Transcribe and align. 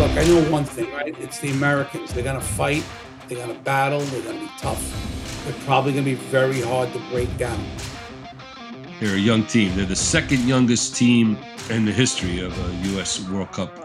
Look, 0.00 0.12
I 0.12 0.24
know 0.24 0.50
one 0.50 0.64
thing, 0.64 0.90
right? 0.92 1.14
It's 1.20 1.40
the 1.40 1.50
Americans. 1.50 2.14
They're 2.14 2.24
going 2.24 2.40
to 2.40 2.46
fight, 2.46 2.82
they're 3.28 3.36
going 3.36 3.54
to 3.54 3.62
battle, 3.64 4.00
they're 4.00 4.22
going 4.22 4.38
to 4.38 4.46
be 4.46 4.50
tough. 4.56 5.44
They're 5.44 5.52
probably 5.66 5.92
going 5.92 6.06
to 6.06 6.10
be 6.12 6.14
very 6.14 6.62
hard 6.62 6.90
to 6.94 6.98
break 7.10 7.36
down. 7.36 7.62
They're 8.98 9.16
a 9.16 9.18
young 9.18 9.44
team. 9.44 9.76
They're 9.76 9.84
the 9.84 9.94
second 9.94 10.48
youngest 10.48 10.96
team 10.96 11.36
in 11.68 11.84
the 11.84 11.92
history 11.92 12.40
of 12.40 12.58
a 12.58 12.88
U.S. 12.92 13.20
World 13.28 13.52
Cup. 13.52 13.76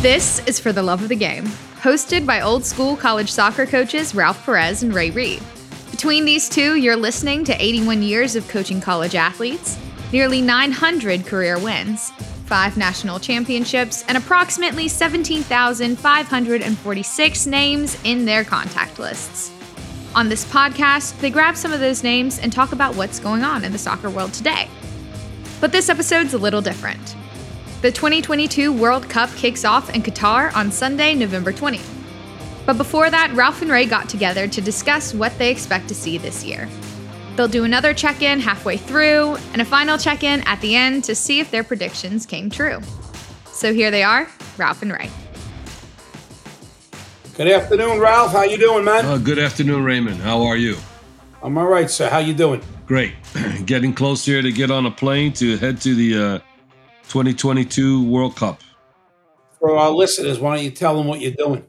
This 0.00 0.40
is 0.46 0.58
For 0.58 0.72
the 0.72 0.82
Love 0.82 1.02
of 1.02 1.10
the 1.10 1.16
Game, 1.16 1.44
hosted 1.82 2.24
by 2.24 2.40
old 2.40 2.64
school 2.64 2.96
college 2.96 3.30
soccer 3.30 3.66
coaches 3.66 4.14
Ralph 4.14 4.42
Perez 4.46 4.82
and 4.82 4.94
Ray 4.94 5.10
Reid. 5.10 5.42
Between 5.90 6.24
these 6.24 6.48
two, 6.48 6.76
you're 6.76 6.96
listening 6.96 7.44
to 7.44 7.62
81 7.62 8.02
years 8.02 8.36
of 8.36 8.48
coaching 8.48 8.80
college 8.80 9.14
athletes, 9.14 9.78
nearly 10.14 10.40
900 10.40 11.26
career 11.26 11.58
wins, 11.58 12.10
five 12.46 12.76
national 12.76 13.18
championships, 13.18 14.04
and 14.06 14.16
approximately 14.16 14.86
17,546 14.86 17.46
names 17.46 17.98
in 18.04 18.24
their 18.24 18.44
contact 18.44 19.00
lists. 19.00 19.50
On 20.14 20.28
this 20.28 20.44
podcast, 20.44 21.18
they 21.18 21.30
grab 21.30 21.56
some 21.56 21.72
of 21.72 21.80
those 21.80 22.04
names 22.04 22.38
and 22.38 22.52
talk 22.52 22.70
about 22.70 22.94
what's 22.94 23.18
going 23.18 23.42
on 23.42 23.64
in 23.64 23.72
the 23.72 23.78
soccer 23.78 24.08
world 24.08 24.32
today. 24.32 24.68
But 25.60 25.72
this 25.72 25.88
episode's 25.88 26.32
a 26.32 26.38
little 26.38 26.60
different. 26.60 27.16
The 27.82 27.90
2022 27.90 28.72
World 28.72 29.08
Cup 29.08 29.30
kicks 29.30 29.64
off 29.64 29.92
in 29.92 30.00
Qatar 30.00 30.54
on 30.54 30.70
Sunday, 30.70 31.16
November 31.16 31.52
20th. 31.52 31.90
But 32.66 32.78
before 32.78 33.10
that, 33.10 33.32
Ralph 33.32 33.62
and 33.62 33.70
Ray 33.72 33.86
got 33.86 34.08
together 34.08 34.46
to 34.46 34.60
discuss 34.60 35.12
what 35.12 35.36
they 35.38 35.50
expect 35.50 35.88
to 35.88 35.94
see 35.94 36.18
this 36.18 36.44
year. 36.44 36.68
They'll 37.36 37.48
do 37.48 37.64
another 37.64 37.92
check 37.92 38.22
in 38.22 38.40
halfway 38.40 38.76
through 38.76 39.36
and 39.52 39.60
a 39.60 39.64
final 39.64 39.98
check 39.98 40.22
in 40.22 40.40
at 40.42 40.60
the 40.60 40.76
end 40.76 41.04
to 41.04 41.14
see 41.14 41.40
if 41.40 41.50
their 41.50 41.64
predictions 41.64 42.26
came 42.26 42.48
true. 42.48 42.80
So 43.46 43.72
here 43.72 43.90
they 43.90 44.02
are, 44.02 44.28
Ralph 44.56 44.82
and 44.82 44.92
Ray. 44.92 45.10
Good 47.36 47.48
afternoon, 47.48 47.98
Ralph. 47.98 48.30
How 48.30 48.44
you 48.44 48.58
doing, 48.58 48.84
man? 48.84 49.04
Uh, 49.04 49.18
good 49.18 49.40
afternoon, 49.40 49.82
Raymond. 49.82 50.18
How 50.18 50.42
are 50.42 50.56
you? 50.56 50.76
I'm 51.42 51.58
all 51.58 51.66
right, 51.66 51.90
sir. 51.90 52.08
How 52.08 52.18
you 52.18 52.32
doing? 52.32 52.62
Great. 52.86 53.14
Getting 53.66 53.92
close 53.92 54.24
here 54.24 54.40
to 54.40 54.52
get 54.52 54.70
on 54.70 54.86
a 54.86 54.90
plane 54.90 55.32
to 55.34 55.56
head 55.56 55.80
to 55.80 55.94
the 55.94 56.16
uh, 56.16 56.38
2022 57.08 58.08
World 58.08 58.36
Cup. 58.36 58.60
For 59.58 59.76
our 59.76 59.90
listeners, 59.90 60.38
why 60.38 60.56
don't 60.56 60.64
you 60.64 60.70
tell 60.70 60.96
them 60.96 61.06
what 61.06 61.20
you're 61.20 61.32
doing? 61.32 61.64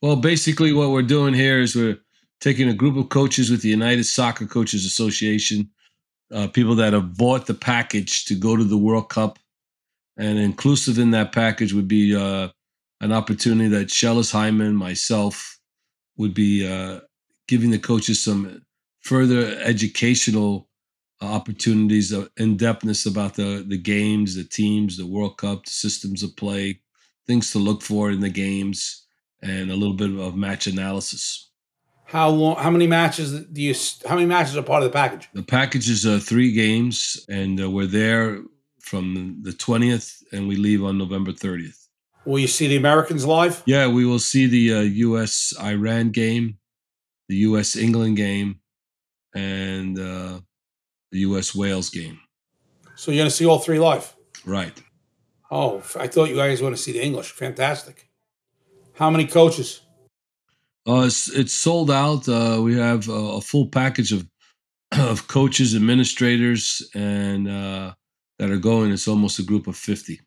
Well, 0.00 0.16
basically, 0.16 0.72
what 0.72 0.90
we're 0.90 1.02
doing 1.02 1.34
here 1.34 1.58
is 1.60 1.74
we're 1.74 1.98
taking 2.40 2.68
a 2.68 2.74
group 2.74 2.96
of 2.96 3.08
coaches 3.08 3.50
with 3.50 3.62
the 3.62 3.68
United 3.68 4.04
Soccer 4.04 4.46
Coaches 4.46 4.84
Association, 4.84 5.70
uh, 6.32 6.48
people 6.48 6.74
that 6.76 6.92
have 6.92 7.16
bought 7.16 7.46
the 7.46 7.54
package 7.54 8.24
to 8.26 8.34
go 8.34 8.56
to 8.56 8.64
the 8.64 8.78
World 8.78 9.08
Cup. 9.08 9.38
And 10.16 10.38
inclusive 10.38 10.98
in 10.98 11.10
that 11.12 11.32
package 11.32 11.72
would 11.72 11.88
be 11.88 12.14
uh, 12.14 12.48
an 13.00 13.12
opportunity 13.12 13.68
that 13.68 13.88
Schellas 13.88 14.32
Hyndman, 14.32 14.74
myself, 14.74 15.58
would 16.16 16.34
be 16.34 16.66
uh, 16.68 17.00
giving 17.46 17.70
the 17.70 17.78
coaches 17.78 18.20
some 18.20 18.62
further 19.00 19.58
educational 19.62 20.68
opportunities 21.20 22.12
of 22.12 22.30
in-depthness 22.36 23.06
about 23.06 23.34
the 23.34 23.64
the 23.66 23.78
games, 23.78 24.34
the 24.34 24.44
teams, 24.44 24.96
the 24.96 25.06
World 25.06 25.38
Cup, 25.38 25.64
the 25.64 25.70
systems 25.70 26.22
of 26.22 26.36
play, 26.36 26.80
things 27.26 27.50
to 27.52 27.58
look 27.58 27.82
for 27.82 28.10
in 28.10 28.20
the 28.20 28.28
games, 28.28 29.06
and 29.42 29.70
a 29.70 29.76
little 29.76 29.94
bit 29.94 30.16
of 30.18 30.36
match 30.36 30.66
analysis. 30.66 31.47
How 32.08 32.30
long? 32.30 32.56
How 32.56 32.70
many 32.70 32.86
matches 32.86 33.44
do 33.44 33.60
you? 33.60 33.74
How 34.08 34.14
many 34.14 34.26
matches 34.26 34.56
are 34.56 34.62
part 34.62 34.82
of 34.82 34.90
the 34.90 34.94
package? 34.94 35.28
The 35.34 35.42
package 35.42 35.90
is 35.90 36.06
uh, 36.06 36.18
three 36.18 36.52
games, 36.52 37.22
and 37.28 37.60
uh, 37.60 37.68
we're 37.68 37.84
there 37.84 38.40
from 38.80 39.40
the 39.42 39.52
twentieth, 39.52 40.22
and 40.32 40.48
we 40.48 40.56
leave 40.56 40.82
on 40.82 40.96
November 40.96 41.32
thirtieth. 41.32 41.86
Will 42.24 42.38
you 42.38 42.46
see 42.46 42.66
the 42.66 42.76
Americans 42.76 43.26
live? 43.26 43.62
Yeah, 43.66 43.88
we 43.88 44.06
will 44.06 44.18
see 44.20 44.46
the 44.46 44.74
uh, 44.74 44.80
U.S. 44.80 45.52
Iran 45.60 46.08
game, 46.08 46.56
the 47.28 47.36
U.S. 47.48 47.76
England 47.76 48.16
game, 48.16 48.60
and 49.34 49.98
uh, 49.98 50.40
the 51.12 51.18
U.S. 51.20 51.54
Wales 51.54 51.90
game. 51.90 52.20
So 52.96 53.10
you're 53.10 53.20
going 53.20 53.30
to 53.30 53.36
see 53.36 53.44
all 53.44 53.58
three 53.58 53.78
live? 53.78 54.16
Right. 54.46 54.82
Oh, 55.50 55.82
I 55.98 56.06
thought 56.06 56.30
you 56.30 56.36
guys 56.36 56.62
want 56.62 56.74
to 56.74 56.82
see 56.82 56.92
the 56.92 57.02
English. 57.04 57.32
Fantastic. 57.32 58.08
How 58.94 59.10
many 59.10 59.26
coaches? 59.26 59.82
Uh, 60.88 61.02
it's, 61.02 61.28
it's 61.30 61.52
sold 61.52 61.90
out. 61.90 62.26
Uh, 62.26 62.60
we 62.62 62.74
have 62.76 63.08
a, 63.08 63.12
a, 63.12 63.40
full 63.42 63.68
package 63.68 64.10
of 64.12 64.26
of 64.98 65.28
coaches, 65.28 65.76
administrators, 65.76 66.88
and 66.94 67.46
uh, 67.46 67.92
that 68.38 68.50
are 68.50 68.56
going. 68.56 68.90
It's 68.90 69.06
almost 69.06 69.38
a 69.38 69.42
group 69.42 69.66
of 69.66 69.76
fifty. 69.76 70.20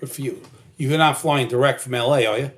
Good 0.00 0.10
for 0.10 0.22
you. 0.22 0.42
You're 0.78 0.96
not 0.96 1.18
flying 1.18 1.46
direct 1.46 1.80
from 1.82 1.92
LA, 1.92 2.24
are 2.24 2.38
you? 2.38 2.50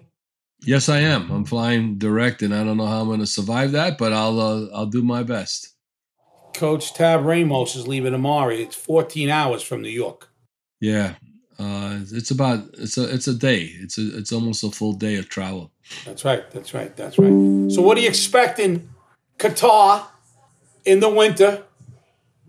Yes, 0.64 0.88
I 0.88 1.00
am. 1.00 1.30
I'm 1.30 1.44
flying 1.44 1.98
direct, 1.98 2.40
and 2.40 2.54
I 2.54 2.62
don't 2.62 2.76
know 2.76 2.86
how 2.86 3.00
I'm 3.00 3.08
going 3.08 3.20
to 3.20 3.26
survive 3.26 3.72
that, 3.72 3.98
but 3.98 4.12
I'll 4.12 4.38
uh, 4.40 4.66
I'll 4.72 4.86
do 4.86 5.02
my 5.02 5.24
best. 5.24 5.74
Coach 6.54 6.94
Tab 6.94 7.24
Ramos 7.24 7.74
is 7.74 7.88
leaving 7.88 8.12
tomorrow. 8.12 8.54
It's 8.54 8.76
14 8.76 9.28
hours 9.28 9.62
from 9.62 9.82
New 9.82 9.88
York. 9.88 10.28
Yeah, 10.80 11.14
uh, 11.58 11.98
it's 12.12 12.30
about 12.30 12.60
it's 12.78 12.96
a 12.96 13.12
it's 13.12 13.26
a 13.26 13.34
day. 13.34 13.72
It's 13.80 13.98
a 13.98 14.16
it's 14.16 14.32
almost 14.32 14.62
a 14.62 14.70
full 14.70 14.92
day 14.92 15.16
of 15.16 15.28
travel. 15.28 15.72
That's 16.04 16.24
right. 16.24 16.50
That's 16.50 16.74
right. 16.74 16.96
That's 16.96 17.18
right. 17.18 17.70
So, 17.70 17.82
what 17.82 17.98
are 17.98 18.00
you 18.00 18.08
expecting, 18.08 18.90
Qatar, 19.38 20.06
in 20.84 21.00
the 21.00 21.08
winter, 21.08 21.64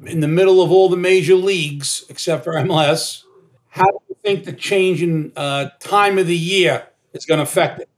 in 0.06 0.20
the 0.20 0.28
middle 0.28 0.62
of 0.62 0.72
all 0.72 0.90
the 0.90 0.98
major 0.98 1.36
leagues 1.36 2.06
except 2.10 2.44
for 2.44 2.54
MLS? 2.54 3.24
How 3.70 3.86
do 3.86 3.98
you 4.10 4.16
think 4.24 4.46
the 4.46 4.54
change 4.54 5.04
in 5.04 5.34
uh, 5.36 5.70
time 5.80 6.18
of 6.18 6.28
the 6.28 6.38
year 6.38 6.88
is 7.14 7.26
going 7.26 7.40
to 7.40 7.44
affect 7.44 7.82
it? 7.82 7.90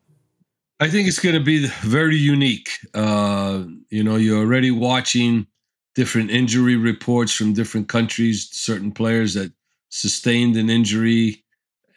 I 0.80 0.90
think 0.90 1.08
it's 1.08 1.20
going 1.20 1.36
to 1.36 1.44
be 1.44 1.68
very 1.82 2.18
unique. 2.18 2.70
Uh, 2.94 3.64
you 3.90 4.04
know, 4.04 4.16
you're 4.16 4.40
already 4.40 4.72
watching 4.72 5.48
different 5.96 6.30
injury 6.30 6.76
reports 6.76 7.34
from 7.34 7.54
different 7.54 7.90
countries, 7.90 8.48
certain 8.52 8.92
players 8.92 9.34
that 9.34 9.52
sustained 9.90 10.56
an 10.56 10.70
injury 10.70 11.44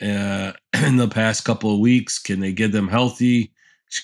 uh, 0.03 0.53
in 0.85 0.97
the 0.97 1.09
past 1.09 1.45
couple 1.45 1.73
of 1.73 1.81
weeks. 1.81 2.19
Can 2.19 2.41
they 2.41 2.53
get 2.53 2.73
them 2.73 2.89
healthy? 2.89 3.53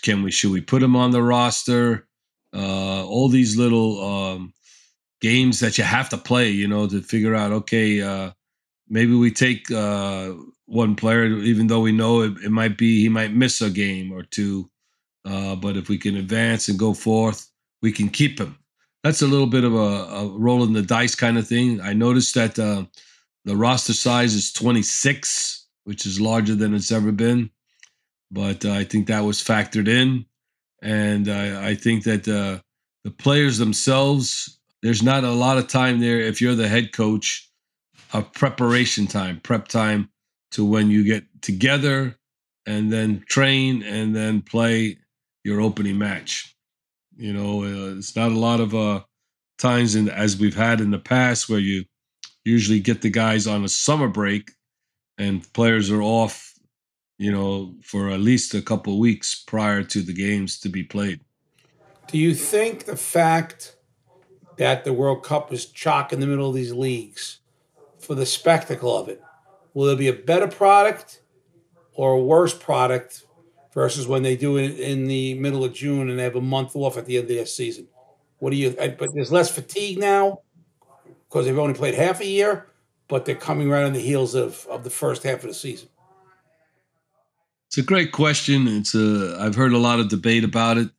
Can 0.02 0.22
we 0.22 0.30
should 0.30 0.50
we 0.50 0.60
put 0.60 0.80
them 0.80 0.96
on 0.96 1.10
the 1.10 1.22
roster? 1.22 2.06
Uh, 2.52 3.04
all 3.06 3.28
these 3.28 3.56
little 3.56 4.02
um, 4.02 4.52
games 5.20 5.60
that 5.60 5.78
you 5.78 5.84
have 5.84 6.08
to 6.08 6.16
play, 6.16 6.50
you 6.50 6.66
know, 6.66 6.86
to 6.88 7.00
figure 7.02 7.34
out. 7.34 7.52
Okay, 7.52 8.00
uh, 8.00 8.30
maybe 8.88 9.14
we 9.14 9.30
take 9.30 9.70
uh, 9.70 10.32
one 10.66 10.96
player, 10.96 11.26
even 11.26 11.66
though 11.66 11.80
we 11.80 11.92
know 11.92 12.22
it, 12.22 12.32
it, 12.44 12.50
might 12.50 12.78
be 12.78 13.00
he 13.00 13.08
might 13.08 13.32
miss 13.32 13.60
a 13.60 13.70
game 13.70 14.10
or 14.10 14.22
two. 14.22 14.70
Uh, 15.24 15.54
but 15.54 15.76
if 15.76 15.88
we 15.88 15.98
can 15.98 16.16
advance 16.16 16.68
and 16.68 16.78
go 16.78 16.94
forth, 16.94 17.50
we 17.82 17.92
can 17.92 18.08
keep 18.08 18.40
him 18.40 18.56
that's 19.06 19.22
a 19.22 19.26
little 19.26 19.46
bit 19.46 19.62
of 19.62 19.72
a, 19.72 19.76
a 19.78 20.26
roll 20.26 20.64
in 20.64 20.72
the 20.72 20.82
dice 20.82 21.14
kind 21.14 21.38
of 21.38 21.46
thing. 21.46 21.80
I 21.80 21.92
noticed 21.92 22.34
that 22.34 22.58
uh, 22.58 22.86
the 23.44 23.56
roster 23.56 23.92
size 23.92 24.34
is 24.34 24.52
26, 24.52 25.55
which 25.86 26.04
is 26.04 26.20
larger 26.20 26.56
than 26.56 26.74
it's 26.74 26.90
ever 26.90 27.12
been. 27.12 27.48
But 28.32 28.64
uh, 28.64 28.72
I 28.72 28.82
think 28.82 29.06
that 29.06 29.20
was 29.20 29.40
factored 29.40 29.86
in. 29.86 30.26
And 30.82 31.28
I, 31.28 31.68
I 31.68 31.74
think 31.76 32.02
that 32.04 32.26
uh, 32.26 32.60
the 33.04 33.12
players 33.12 33.58
themselves, 33.58 34.58
there's 34.82 35.04
not 35.04 35.22
a 35.22 35.30
lot 35.30 35.58
of 35.58 35.68
time 35.68 36.00
there 36.00 36.18
if 36.18 36.40
you're 36.40 36.56
the 36.56 36.66
head 36.66 36.92
coach 36.92 37.48
of 38.12 38.32
preparation 38.32 39.06
time, 39.06 39.40
prep 39.40 39.68
time 39.68 40.10
to 40.50 40.64
when 40.64 40.90
you 40.90 41.04
get 41.04 41.24
together 41.40 42.16
and 42.66 42.92
then 42.92 43.24
train 43.28 43.84
and 43.84 44.14
then 44.14 44.42
play 44.42 44.98
your 45.44 45.60
opening 45.60 45.98
match. 45.98 46.52
You 47.16 47.32
know, 47.32 47.62
uh, 47.62 47.96
it's 47.96 48.16
not 48.16 48.32
a 48.32 48.38
lot 48.38 48.58
of 48.58 48.74
uh, 48.74 49.04
times 49.56 49.94
in 49.94 50.08
as 50.08 50.36
we've 50.36 50.56
had 50.56 50.80
in 50.80 50.90
the 50.90 50.98
past 50.98 51.48
where 51.48 51.60
you 51.60 51.84
usually 52.44 52.80
get 52.80 53.02
the 53.02 53.10
guys 53.10 53.46
on 53.46 53.64
a 53.64 53.68
summer 53.68 54.08
break 54.08 54.50
and 55.18 55.50
players 55.52 55.90
are 55.90 56.02
off, 56.02 56.54
you 57.18 57.32
know, 57.32 57.74
for 57.82 58.10
at 58.10 58.20
least 58.20 58.54
a 58.54 58.62
couple 58.62 58.98
weeks 58.98 59.34
prior 59.34 59.82
to 59.82 60.02
the 60.02 60.12
games 60.12 60.58
to 60.60 60.68
be 60.68 60.82
played. 60.82 61.20
Do 62.08 62.18
you 62.18 62.34
think 62.34 62.84
the 62.84 62.96
fact 62.96 63.76
that 64.58 64.84
the 64.84 64.92
World 64.92 65.22
Cup 65.22 65.52
is 65.52 65.66
chock 65.66 66.12
in 66.12 66.20
the 66.20 66.26
middle 66.26 66.48
of 66.48 66.54
these 66.54 66.72
leagues 66.72 67.40
for 67.98 68.14
the 68.14 68.26
spectacle 68.26 68.96
of 68.96 69.08
it, 69.08 69.22
will 69.74 69.86
there 69.86 69.96
be 69.96 70.08
a 70.08 70.12
better 70.12 70.46
product 70.46 71.20
or 71.94 72.12
a 72.12 72.20
worse 72.20 72.54
product 72.54 73.24
versus 73.74 74.06
when 74.06 74.22
they 74.22 74.36
do 74.36 74.56
it 74.56 74.78
in 74.78 75.06
the 75.06 75.34
middle 75.34 75.64
of 75.64 75.74
June 75.74 76.08
and 76.08 76.18
they 76.18 76.22
have 76.22 76.36
a 76.36 76.40
month 76.40 76.74
off 76.74 76.96
at 76.96 77.06
the 77.06 77.18
end 77.18 77.24
of 77.24 77.36
their 77.36 77.46
season. 77.46 77.86
What 78.38 78.50
do 78.50 78.56
you? 78.56 78.70
But 78.70 79.08
there's 79.14 79.32
less 79.32 79.50
fatigue 79.50 79.98
now 79.98 80.40
because 81.28 81.46
they've 81.46 81.58
only 81.58 81.74
played 81.74 81.94
half 81.94 82.20
a 82.20 82.26
year, 82.26 82.68
but 83.08 83.24
they're 83.24 83.34
coming 83.34 83.70
right 83.70 83.84
on 83.84 83.92
the 83.92 84.00
heels 84.00 84.34
of 84.34 84.66
of 84.70 84.84
the 84.84 84.90
first 84.90 85.22
half 85.22 85.42
of 85.44 85.48
the 85.48 85.54
season. 85.54 85.88
It's 87.68 87.78
a 87.78 87.82
great 87.82 88.12
question. 88.12 88.68
It's 88.68 88.94
a 88.94 89.36
I've 89.40 89.54
heard 89.56 89.72
a 89.72 89.78
lot 89.78 90.00
of 90.00 90.08
debate 90.08 90.44
about 90.44 90.78
it 90.78 90.90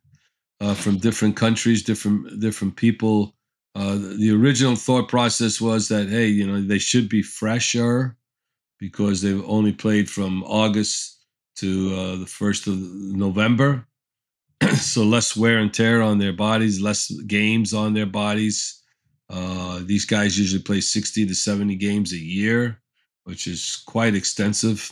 uh, 0.62 0.74
from 0.74 0.98
different 0.98 1.36
countries, 1.36 1.84
different 1.84 2.40
different 2.40 2.76
people 2.76 3.34
Uh, 3.76 3.96
the 4.18 4.32
original 4.32 4.76
thought 4.76 5.08
process 5.08 5.62
was 5.62 5.88
that 5.88 6.10
hey, 6.10 6.26
you 6.28 6.48
know, 6.48 6.60
they 6.62 6.80
should 6.80 7.08
be 7.08 7.22
fresher 7.22 8.18
because 8.80 9.22
they've 9.22 9.46
only 9.46 9.72
played 9.72 10.10
from 10.10 10.44
August 10.44 11.24
to 11.58 11.94
uh, 11.96 12.16
the 12.18 12.26
first 12.26 12.68
of 12.68 12.76
November, 12.76 13.86
so 14.76 15.04
less 15.04 15.38
wear 15.38 15.60
and 15.60 15.74
tear 15.74 16.02
on 16.02 16.18
their 16.18 16.34
bodies, 16.34 16.82
less 16.82 17.12
games 17.28 17.74
on 17.74 17.94
their 17.94 18.08
bodies. 18.08 18.82
Uh, 19.30 19.82
these 19.84 20.06
guys 20.06 20.40
usually 20.40 20.62
play 20.62 20.82
60 20.82 21.26
to 21.28 21.36
70 21.36 21.76
games 21.76 22.14
a 22.14 22.18
year, 22.18 22.82
which 23.24 23.48
is 23.48 23.84
quite 23.86 24.16
extensive. 24.16 24.92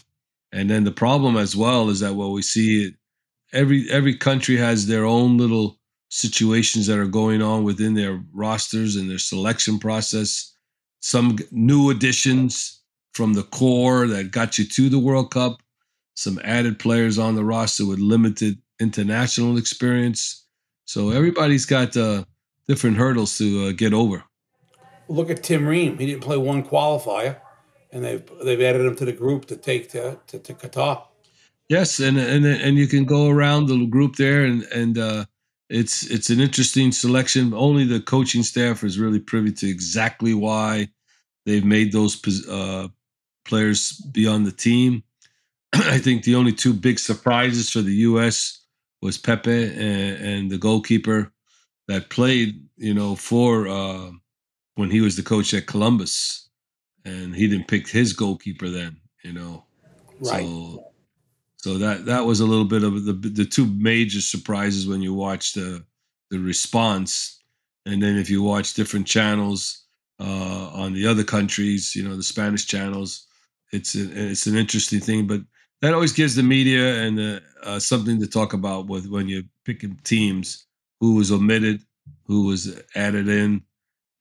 And 0.51 0.69
then 0.69 0.83
the 0.83 0.91
problem 0.91 1.37
as 1.37 1.55
well 1.55 1.89
is 1.89 1.99
that 2.01 2.15
what 2.15 2.31
we 2.31 2.41
see 2.41 2.93
every 3.53 3.89
every 3.91 4.15
country 4.15 4.57
has 4.57 4.87
their 4.87 5.05
own 5.05 5.37
little 5.37 5.79
situations 6.09 6.87
that 6.87 6.99
are 6.99 7.07
going 7.07 7.41
on 7.41 7.63
within 7.63 7.93
their 7.93 8.23
rosters 8.33 8.95
and 8.95 9.09
their 9.09 9.19
selection 9.19 9.79
process. 9.79 10.53
Some 10.99 11.37
new 11.51 11.89
additions 11.89 12.81
from 13.13 13.33
the 13.33 13.43
core 13.43 14.07
that 14.07 14.31
got 14.31 14.57
you 14.57 14.65
to 14.65 14.89
the 14.89 14.99
World 14.99 15.31
Cup, 15.31 15.57
some 16.15 16.39
added 16.43 16.79
players 16.79 17.17
on 17.17 17.35
the 17.35 17.43
roster 17.43 17.85
with 17.85 17.99
limited 17.99 18.57
international 18.79 19.57
experience. 19.57 20.45
So 20.85 21.09
everybody's 21.11 21.65
got 21.65 21.95
uh, 21.95 22.25
different 22.67 22.97
hurdles 22.97 23.37
to 23.37 23.67
uh, 23.67 23.71
get 23.71 23.93
over. 23.93 24.23
Look 25.07 25.29
at 25.29 25.43
Tim 25.43 25.67
Ream. 25.67 25.97
He 25.97 26.07
didn't 26.07 26.23
play 26.23 26.37
one 26.37 26.63
qualifier, 26.63 27.39
and 27.91 28.03
they've 28.03 28.23
they've 28.43 28.61
added 28.61 28.85
him 28.85 28.95
to 28.95 29.05
the 29.05 29.13
group 29.13 29.45
to 29.45 29.55
take 29.55 29.89
to, 29.89 30.19
to, 30.27 30.39
to 30.39 30.53
Qatar. 30.53 31.03
Yes, 31.69 31.99
and 31.99 32.17
and 32.17 32.45
and 32.45 32.77
you 32.77 32.87
can 32.87 33.05
go 33.05 33.29
around 33.29 33.67
the 33.67 33.85
group 33.85 34.15
there, 34.15 34.43
and 34.43 34.63
and 34.63 34.97
uh, 34.97 35.25
it's 35.69 36.03
it's 36.09 36.29
an 36.29 36.39
interesting 36.39 36.91
selection. 36.91 37.53
Only 37.53 37.85
the 37.85 37.99
coaching 37.99 38.43
staff 38.43 38.83
is 38.83 38.99
really 38.99 39.19
privy 39.19 39.51
to 39.53 39.69
exactly 39.69 40.33
why 40.33 40.89
they've 41.45 41.65
made 41.65 41.91
those 41.91 42.19
uh, 42.47 42.87
players 43.45 43.93
be 44.11 44.27
on 44.27 44.43
the 44.43 44.51
team. 44.51 45.03
I 45.73 45.99
think 45.99 46.23
the 46.23 46.35
only 46.35 46.51
two 46.51 46.73
big 46.73 46.99
surprises 46.99 47.69
for 47.69 47.81
the 47.81 47.93
U.S. 47.93 48.61
was 49.01 49.17
Pepi 49.17 49.65
and, 49.71 50.25
and 50.25 50.51
the 50.51 50.57
goalkeeper 50.57 51.31
that 51.87 52.09
played, 52.09 52.63
you 52.77 52.93
know, 52.93 53.15
for 53.15 53.67
uh, 53.67 54.11
when 54.75 54.89
he 54.89 55.01
was 55.01 55.15
the 55.15 55.23
coach 55.23 55.53
at 55.53 55.67
Columbus, 55.67 56.49
and 57.03 57.35
he 57.35 57.47
didn't 57.47 57.67
pick 57.67 57.87
his 57.87 58.13
goalkeeper 58.13 58.69
then, 58.69 58.97
you 59.23 59.33
know. 59.33 59.65
Right. 60.19 60.45
So 60.45 60.91
so 61.57 61.77
that 61.79 62.05
that 62.05 62.25
was 62.25 62.39
a 62.39 62.45
little 62.45 62.65
bit 62.65 62.83
of 62.83 63.05
the 63.05 63.13
the 63.13 63.45
two 63.45 63.65
major 63.65 64.21
surprises 64.21 64.87
when 64.87 65.01
you 65.01 65.13
watch 65.13 65.53
the 65.53 65.83
the 66.31 66.39
response, 66.39 67.41
and 67.85 68.01
then 68.01 68.17
if 68.17 68.29
you 68.29 68.41
watch 68.41 68.73
different 68.73 69.07
channels 69.07 69.83
uh, 70.19 70.69
on 70.73 70.93
the 70.93 71.07
other 71.07 71.23
countries, 71.23 71.95
you 71.95 72.03
know 72.07 72.15
the 72.15 72.23
Spanish 72.23 72.65
channels, 72.65 73.27
it's 73.71 73.95
a, 73.95 74.31
it's 74.31 74.47
an 74.47 74.55
interesting 74.55 74.99
thing. 74.99 75.27
But 75.27 75.41
that 75.81 75.93
always 75.93 76.13
gives 76.13 76.35
the 76.35 76.43
media 76.43 77.03
and 77.03 77.17
the, 77.17 77.43
uh, 77.63 77.79
something 77.79 78.19
to 78.19 78.27
talk 78.27 78.53
about 78.53 78.87
with 78.87 79.07
when 79.07 79.27
you're 79.27 79.43
picking 79.65 79.99
teams 80.03 80.64
who 80.99 81.15
was 81.15 81.31
omitted, 81.31 81.81
who 82.25 82.45
was 82.45 82.81
added 82.95 83.27
in, 83.27 83.63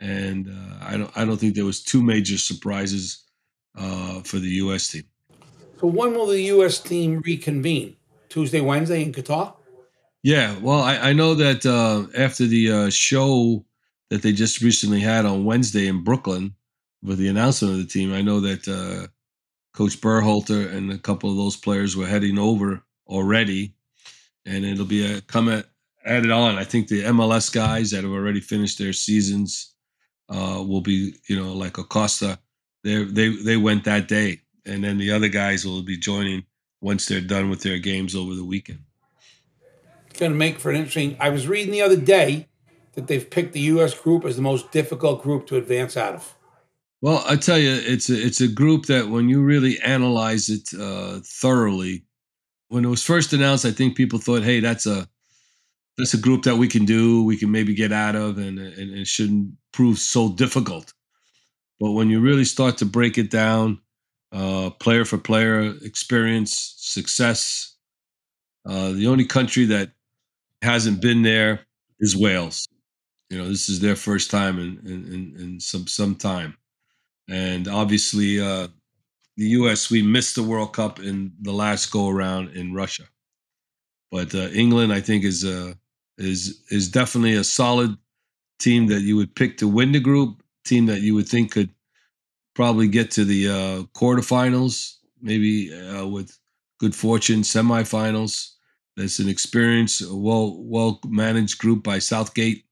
and 0.01 0.49
uh, 0.49 0.85
I 0.85 0.97
don't 0.97 1.17
I 1.17 1.25
don't 1.25 1.39
think 1.39 1.55
there 1.55 1.65
was 1.65 1.83
two 1.83 2.03
major 2.03 2.39
surprises 2.39 3.25
uh, 3.77 4.21
for 4.23 4.39
the 4.39 4.49
U.S. 4.49 4.89
team. 4.89 5.05
So 5.81 5.87
when 5.89 6.15
will 6.15 6.27
the 6.27 6.43
U.S. 6.43 6.79
team 6.79 7.23
reconvene? 7.25 7.97
Tuesday, 8.29 8.61
Wednesday 8.61 9.03
in 9.03 9.13
Qatar? 9.13 9.55
Yeah, 10.25 10.57
well, 10.61 10.81
I, 10.81 10.97
I 10.97 11.13
know 11.13 11.35
that 11.35 11.65
uh, 11.67 12.07
after 12.19 12.47
the 12.47 12.73
uh, 12.73 12.91
show 12.91 13.65
that 14.11 14.23
they 14.23 14.33
just 14.33 14.61
recently 14.63 15.01
had 15.01 15.27
on 15.27 15.45
Wednesday 15.45 15.87
in 15.87 16.03
Brooklyn 16.03 16.55
with 17.03 17.19
the 17.19 17.29
announcement 17.29 17.75
of 17.75 17.81
the 17.81 17.87
team, 17.87 18.13
I 18.13 18.23
know 18.23 18.41
that 18.41 18.67
uh, 18.67 19.09
Coach 19.75 20.01
Berhalter 20.01 20.73
and 20.75 20.91
a 20.91 20.99
couple 20.99 21.31
of 21.31 21.37
those 21.37 21.57
players 21.57 21.97
were 21.97 22.07
heading 22.07 22.39
over 22.39 22.83
already, 23.07 23.75
and 24.47 24.65
it'll 24.65 24.87
be 24.87 25.05
a, 25.05 25.21
come 25.21 25.49
at, 25.49 25.67
added 26.05 26.31
on. 26.31 26.57
I 26.57 26.65
think 26.65 26.89
the 26.89 27.03
MLS 27.05 27.53
guys 27.53 27.91
that 27.91 28.05
have 28.05 28.13
already 28.13 28.41
finished 28.41 28.79
their 28.79 28.93
seasons 28.93 29.75
uh, 30.29 30.63
will 30.67 30.81
be, 30.81 31.15
you 31.29 31.37
know, 31.37 31.53
like 31.53 31.79
Acosta. 31.79 32.39
They 32.83 33.05
they 33.05 33.29
they 33.29 33.57
went 33.57 33.85
that 33.85 34.09
day 34.09 34.41
and 34.67 34.83
then 34.83 34.99
the 34.99 35.11
other 35.11 35.29
guys 35.29 35.65
will 35.65 35.83
be 35.83 35.97
joining 35.97 36.45
once 36.81 37.07
they're 37.07 37.21
done 37.21 37.51
with 37.51 37.63
their 37.63 37.79
games 37.79 38.15
over 38.15 38.35
the 38.35 38.45
weekend. 38.45 38.81
It's 40.09 40.21
going 40.21 40.33
to 40.33 40.39
make 40.39 40.59
for 40.59 40.71
an 40.71 40.77
interesting. 40.77 41.17
I 41.21 41.31
was 41.31 41.47
reading 41.47 41.73
the 41.73 41.83
other 41.83 41.97
day 41.97 42.49
that 42.95 43.09
they've 43.09 43.29
picked 43.29 43.53
the 43.53 43.61
U.S. 43.61 43.99
group 43.99 44.25
as 44.25 44.37
the 44.37 44.43
most 44.43 44.71
difficult 44.71 45.23
group 45.23 45.47
to 45.49 45.57
advance 45.57 45.97
out 45.97 46.15
of. 46.15 46.35
Well, 47.01 47.23
I 47.27 47.37
tell 47.37 47.59
you, 47.59 47.73
it's 47.73 48.09
a, 48.09 48.15
it's 48.15 48.41
a 48.41 48.49
group 48.49 48.87
that 48.87 49.09
when 49.09 49.29
you 49.29 49.43
really 49.43 49.79
analyze 49.81 50.49
it 50.49 50.71
uh, 50.79 51.21
thoroughly, 51.25 52.05
when 52.69 52.85
it 52.85 52.89
was 52.89 53.03
first 53.03 53.33
announced, 53.33 53.67
I 53.67 53.73
think 53.73 53.97
people 53.97 54.19
thought, 54.19 54.43
"Hey, 54.43 54.61
that's 54.61 54.87
a 54.87 55.09
that's 55.97 56.15
a 56.15 56.19
group 56.19 56.43
that 56.45 56.57
we 56.57 56.69
can 56.69 56.85
do, 56.85 57.25
we 57.25 57.37
can 57.37 57.51
maybe 57.51 57.75
get 57.75 57.93
out 57.93 58.17
of, 58.17 58.39
and, 58.39 58.59
and 58.59 58.99
it 58.99 59.07
shouldn't 59.07 59.53
prove 59.73 59.99
so 59.99 60.33
difficult." 60.33 60.93
But 61.81 61.93
when 61.93 62.09
you 62.11 62.21
really 62.21 62.45
start 62.45 62.79
to 62.79 62.87
break 62.87 63.19
it 63.19 63.31
down, 63.31 63.81
uh, 64.35 64.71
player 64.71 65.05
for 65.05 65.17
player 65.17 65.75
experience, 65.83 66.75
success. 66.77 67.77
Uh, 68.67 68.93
the 68.93 69.07
only 69.07 69.25
country 69.25 69.65
that 69.67 69.93
hasn't 70.63 71.01
been 71.01 71.23
there 71.23 71.61
is 72.01 72.17
Wales. 72.17 72.67
You 73.31 73.39
know, 73.39 73.49
this 73.49 73.69
is 73.69 73.81
their 73.81 73.97
first 73.97 74.31
time 74.31 74.59
in 74.59 74.79
in, 74.85 75.41
in 75.41 75.61
some 75.61 75.87
some 75.87 76.17
time, 76.17 76.57
and 77.29 77.69
obviously 77.69 78.41
uh, 78.41 78.69
the 79.37 79.47
U.S. 79.61 79.91
We 79.91 80.03
missed 80.03 80.35
the 80.35 80.43
World 80.43 80.73
Cup 80.73 80.99
in 81.01 81.33
the 81.41 81.53
last 81.53 81.91
go 81.91 82.09
around 82.09 82.51
in 82.51 82.75
Russia, 82.75 83.05
but 84.11 84.35
uh, 84.35 84.49
England 84.53 84.93
I 84.93 85.01
think 85.01 85.25
is 85.25 85.45
uh, 85.45 85.75
is 86.19 86.63
is 86.71 86.89
definitely 86.89 87.35
a 87.35 87.45
solid 87.45 87.97
team 88.59 88.87
that 88.87 89.03
you 89.03 89.17
would 89.17 89.35
pick 89.35 89.59
to 89.59 89.69
win 89.69 89.93
the 89.93 90.01
group. 90.01 90.43
Team 90.65 90.87
that 90.87 91.01
you 91.03 91.15
would 91.15 91.29
think 91.29 91.53
could 91.53 91.71
probably 92.55 92.89
get 92.89 93.11
to 93.11 93.25
the 93.25 93.49
uh, 93.49 93.83
quarterfinals, 93.99 94.95
maybe 95.21 95.75
uh, 95.75 96.07
with 96.07 96.39
good 96.79 96.95
fortune, 96.95 97.43
semifinals. 97.43 98.53
That's 98.97 99.19
an 99.19 99.29
experienced, 99.29 100.03
well 100.11 100.57
well 100.63 101.01
managed 101.05 101.59
group 101.59 101.83
by 101.83 101.99
Southgate, 101.99 102.65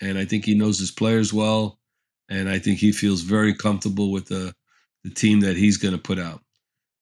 and 0.00 0.18
I 0.18 0.24
think 0.24 0.44
he 0.44 0.54
knows 0.54 0.78
his 0.78 0.90
players 0.90 1.32
well, 1.32 1.80
and 2.28 2.48
I 2.48 2.58
think 2.58 2.78
he 2.78 2.92
feels 2.92 3.22
very 3.22 3.54
comfortable 3.54 4.12
with 4.12 4.26
the 4.26 4.54
the 5.02 5.10
team 5.10 5.40
that 5.40 5.56
he's 5.56 5.78
going 5.78 5.94
to 5.94 6.00
put 6.00 6.18
out. 6.18 6.42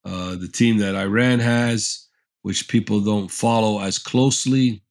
Uh, 0.05 0.37
the 0.37 0.49
team 0.49 0.79
that 0.79 0.95
Iran 0.95 1.39
has, 1.41 2.07
which 2.43 2.69
people 2.69 3.01
don't 3.01 3.31
follow 3.31 3.81
as 3.81 3.99
closely, 3.99 4.83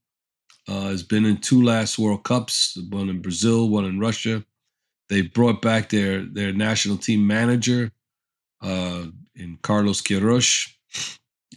uh, 0.67 0.89
has 0.89 1.03
been 1.03 1.25
in 1.25 1.37
two 1.37 1.63
last 1.63 1.97
World 1.97 2.23
Cups, 2.23 2.77
one 2.89 3.09
in 3.09 3.21
Brazil, 3.21 3.69
one 3.69 3.85
in 3.85 3.99
Russia. 3.99 4.43
They 5.09 5.21
brought 5.21 5.61
back 5.61 5.89
their 5.89 6.23
their 6.23 6.53
national 6.53 6.97
team 6.97 7.25
manager 7.25 7.91
uh, 8.61 9.05
in 9.35 9.57
Carlos 9.61 10.01
Queiroz, 10.01 10.67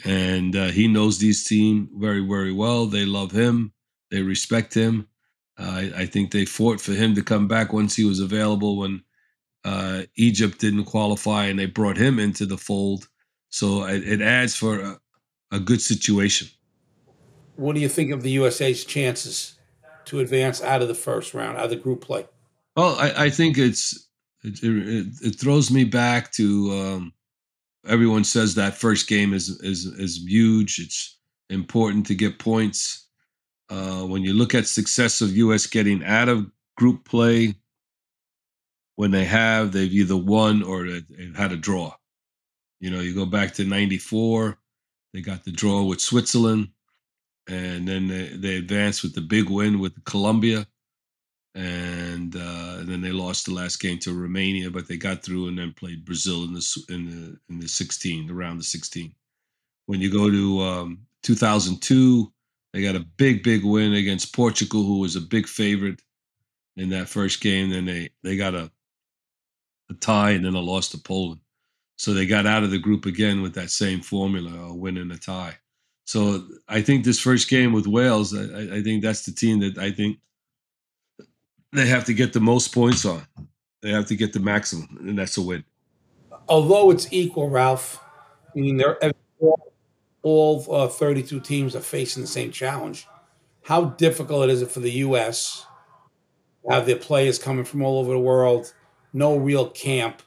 and 0.05 0.57
uh, 0.57 0.67
he 0.69 0.89
knows 0.89 1.19
these 1.19 1.45
team 1.45 1.91
very 1.97 2.27
very 2.27 2.53
well. 2.53 2.87
They 2.87 3.05
love 3.05 3.33
him. 3.33 3.73
They 4.11 4.23
respect 4.23 4.75
him. 4.75 5.09
I, 5.59 5.93
I, 5.97 6.07
think 6.07 6.31
they 6.31 6.45
fought 6.45 6.81
for 6.81 6.93
him 6.93 7.15
to 7.15 7.23
come 7.23 7.47
back 7.47 7.73
once 7.73 7.95
he 7.95 8.05
was 8.05 8.21
available 8.21 8.79
when 8.79 9.03
uh, 9.65 10.03
Egypt 10.17 10.59
didn't 10.59 10.85
qualify, 10.85 11.47
and 11.47 11.59
they 11.59 11.67
brought 11.67 11.97
him 11.97 12.19
into 12.19 12.47
the 12.47 12.59
fold. 12.59 13.09
So 13.51 13.85
it, 13.85 14.03
it 14.07 14.21
adds 14.23 14.57
for 14.57 14.81
a, 14.81 15.01
a 15.51 15.61
good 15.61 15.81
situation. 15.81 16.49
What 17.63 17.77
do 17.77 17.81
you 17.81 17.89
think 17.89 18.11
of 18.11 18.23
the 18.23 18.31
USA's 18.33 18.85
chances 18.85 19.55
to 20.07 20.19
advance 20.19 20.61
out 20.61 20.83
of 20.83 20.89
the 20.89 20.97
first 20.97 21.33
round, 21.33 21.57
out 21.57 21.65
of 21.65 21.71
the 21.71 21.77
group 21.77 22.01
play? 22.01 22.27
Well, 22.77 22.97
I, 22.99 23.27
I 23.27 23.31
think 23.31 23.57
it's 23.57 24.09
it, 24.43 24.61
it, 24.65 25.07
it, 25.23 25.39
throws 25.39 25.71
me 25.71 25.85
back 25.85 26.33
to 26.33 26.73
um, 26.73 27.13
everyone 27.87 28.25
says 28.25 28.57
that 28.57 28.75
first 28.75 29.09
game 29.09 29.33
is 29.33 29.49
is 29.61 29.87
is 29.87 30.25
huge. 30.27 30.81
It's 30.81 31.19
important 31.51 32.07
to 32.07 32.17
get 32.17 32.41
points. 32.41 33.07
Uh, 33.71 34.03
when 34.03 34.23
you 34.23 34.35
look 34.35 34.57
at 34.57 34.67
success 34.67 35.21
of 35.21 35.37
U.S. 35.37 35.67
getting 35.67 36.05
out 36.05 36.29
of 36.29 36.51
group 36.77 37.05
play, 37.05 37.55
when 38.97 39.13
they 39.13 39.25
have, 39.25 39.71
they've 39.71 39.93
either 39.93 40.17
won 40.17 40.65
or 40.65 40.89
they've 40.89 41.37
had 41.37 41.53
a 41.53 41.57
draw. 41.57 41.95
You 42.81 42.91
know, 42.91 43.01
you 43.01 43.15
go 43.15 43.25
back 43.25 43.55
to 43.55 43.65
'94, 43.65 44.59
they 45.15 45.21
got 45.21 45.45
the 45.45 45.53
draw 45.53 45.85
with 45.85 46.01
Switzerland, 46.01 46.69
and 47.49 47.87
then 47.87 48.09
they, 48.09 48.29
they 48.29 48.57
advanced 48.57 49.03
with 49.03 49.15
the 49.15 49.21
big 49.21 49.49
win 49.51 49.79
with 49.79 50.05
Colombia 50.05 50.67
and, 51.55 52.35
uh, 52.35 52.77
and 52.79 52.89
then 52.89 53.03
they 53.03 53.13
lost 53.13 53.47
the 53.47 53.53
last 53.53 53.81
game 53.81 53.99
to 54.01 54.19
Romania, 54.19 54.71
but 54.71 54.89
they 54.89 54.97
got 54.97 55.23
through 55.23 55.49
and 55.49 55.59
then 55.59 55.73
played 55.73 56.05
Brazil 56.05 56.45
in 56.45 56.55
the 56.55 56.85
in 56.89 57.07
the 57.07 57.39
in 57.51 57.61
the 57.61 57.69
16, 57.69 58.31
around 58.31 58.59
the 58.59 58.65
16. 58.65 59.15
When 59.87 60.01
you 60.01 60.11
go 60.11 60.31
to 60.31 60.61
um, 60.61 60.99
2002, 61.23 62.33
they 62.73 62.83
got 62.83 62.97
a 62.97 63.07
big 63.19 63.43
big 63.43 63.65
win 63.65 63.93
against 63.95 64.35
Portugal, 64.35 64.83
who 64.83 65.01
was 65.01 65.17
a 65.17 65.21
big 65.21 65.47
favorite, 65.47 66.01
in 66.77 66.89
that 66.91 67.09
first 67.09 67.41
game. 67.41 67.71
Then 67.71 67.85
they 67.85 68.11
they 68.23 68.37
got 68.37 68.55
a 68.55 68.71
a 69.91 69.95
tie 69.95 70.31
and 70.31 70.45
then 70.45 70.55
a 70.55 70.61
loss 70.61 70.89
to 70.91 70.99
Poland. 70.99 71.41
So 71.97 72.15
they 72.15 72.27
got 72.27 72.47
out 72.47 72.65
of 72.65 72.71
the 72.71 72.79
group 72.79 73.05
again 73.05 73.43
with 73.43 73.55
that 73.55 73.71
same 73.71 74.01
formula, 74.01 74.51
a 74.71 74.75
win 74.75 74.97
and 74.97 75.13
a 75.13 75.19
tie. 75.19 75.57
So 76.13 76.45
I 76.69 76.83
think 76.83 77.07
this 77.07 77.19
first 77.19 77.49
game 77.49 77.73
with 77.73 77.87
Wales, 77.87 78.37
I, 78.37 78.77
I 78.77 78.83
think 78.83 79.03
that's 79.03 79.25
the 79.25 79.33
team 79.33 79.61
that 79.61 79.79
I 79.79 79.93
think 79.93 80.19
they 81.73 81.87
have 81.87 82.05
to 82.05 82.13
get 82.13 82.35
the 82.35 82.41
most 82.41 82.75
points 82.75 83.07
on. 83.07 83.23
They 83.81 83.93
have 83.93 84.05
to 84.09 84.15
get 84.15 84.35
the 84.35 84.39
maximum, 84.39 84.99
and 85.01 85.19
that's 85.19 85.39
a 85.39 85.41
win. 85.41 85.65
Although 86.51 86.91
it's 86.91 87.11
equal, 87.11 87.49
Ralph, 87.49 87.99
meaning 88.55 88.77
they're 88.77 88.99
all 90.21 90.67
uh, 90.71 90.87
32 90.87 91.41
teams 91.41 91.75
are 91.75 91.81
facing 91.81 92.23
the 92.23 92.27
same 92.27 92.51
challenge. 92.51 93.09
How 93.63 93.87
difficult 93.87 94.51
is 94.51 94.61
it 94.61 94.71
for 94.71 94.81
the 94.81 94.93
U.S. 95.07 95.65
have 96.69 96.85
their 96.85 96.97
players 96.97 97.39
coming 97.39 97.65
from 97.65 97.81
all 97.81 97.99
over 97.99 98.13
the 98.13 98.19
world, 98.19 98.75
no 99.15 99.39
real 99.39 99.71
camp, 99.71 100.23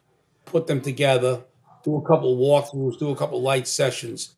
put 0.46 0.66
them 0.66 0.82
together, 0.82 1.44
do 1.84 1.96
a 1.96 2.02
couple 2.02 2.36
walkthroughs, 2.38 2.98
do 2.98 3.12
a 3.12 3.16
couple 3.16 3.40
light 3.40 3.68
sessions, 3.68 4.36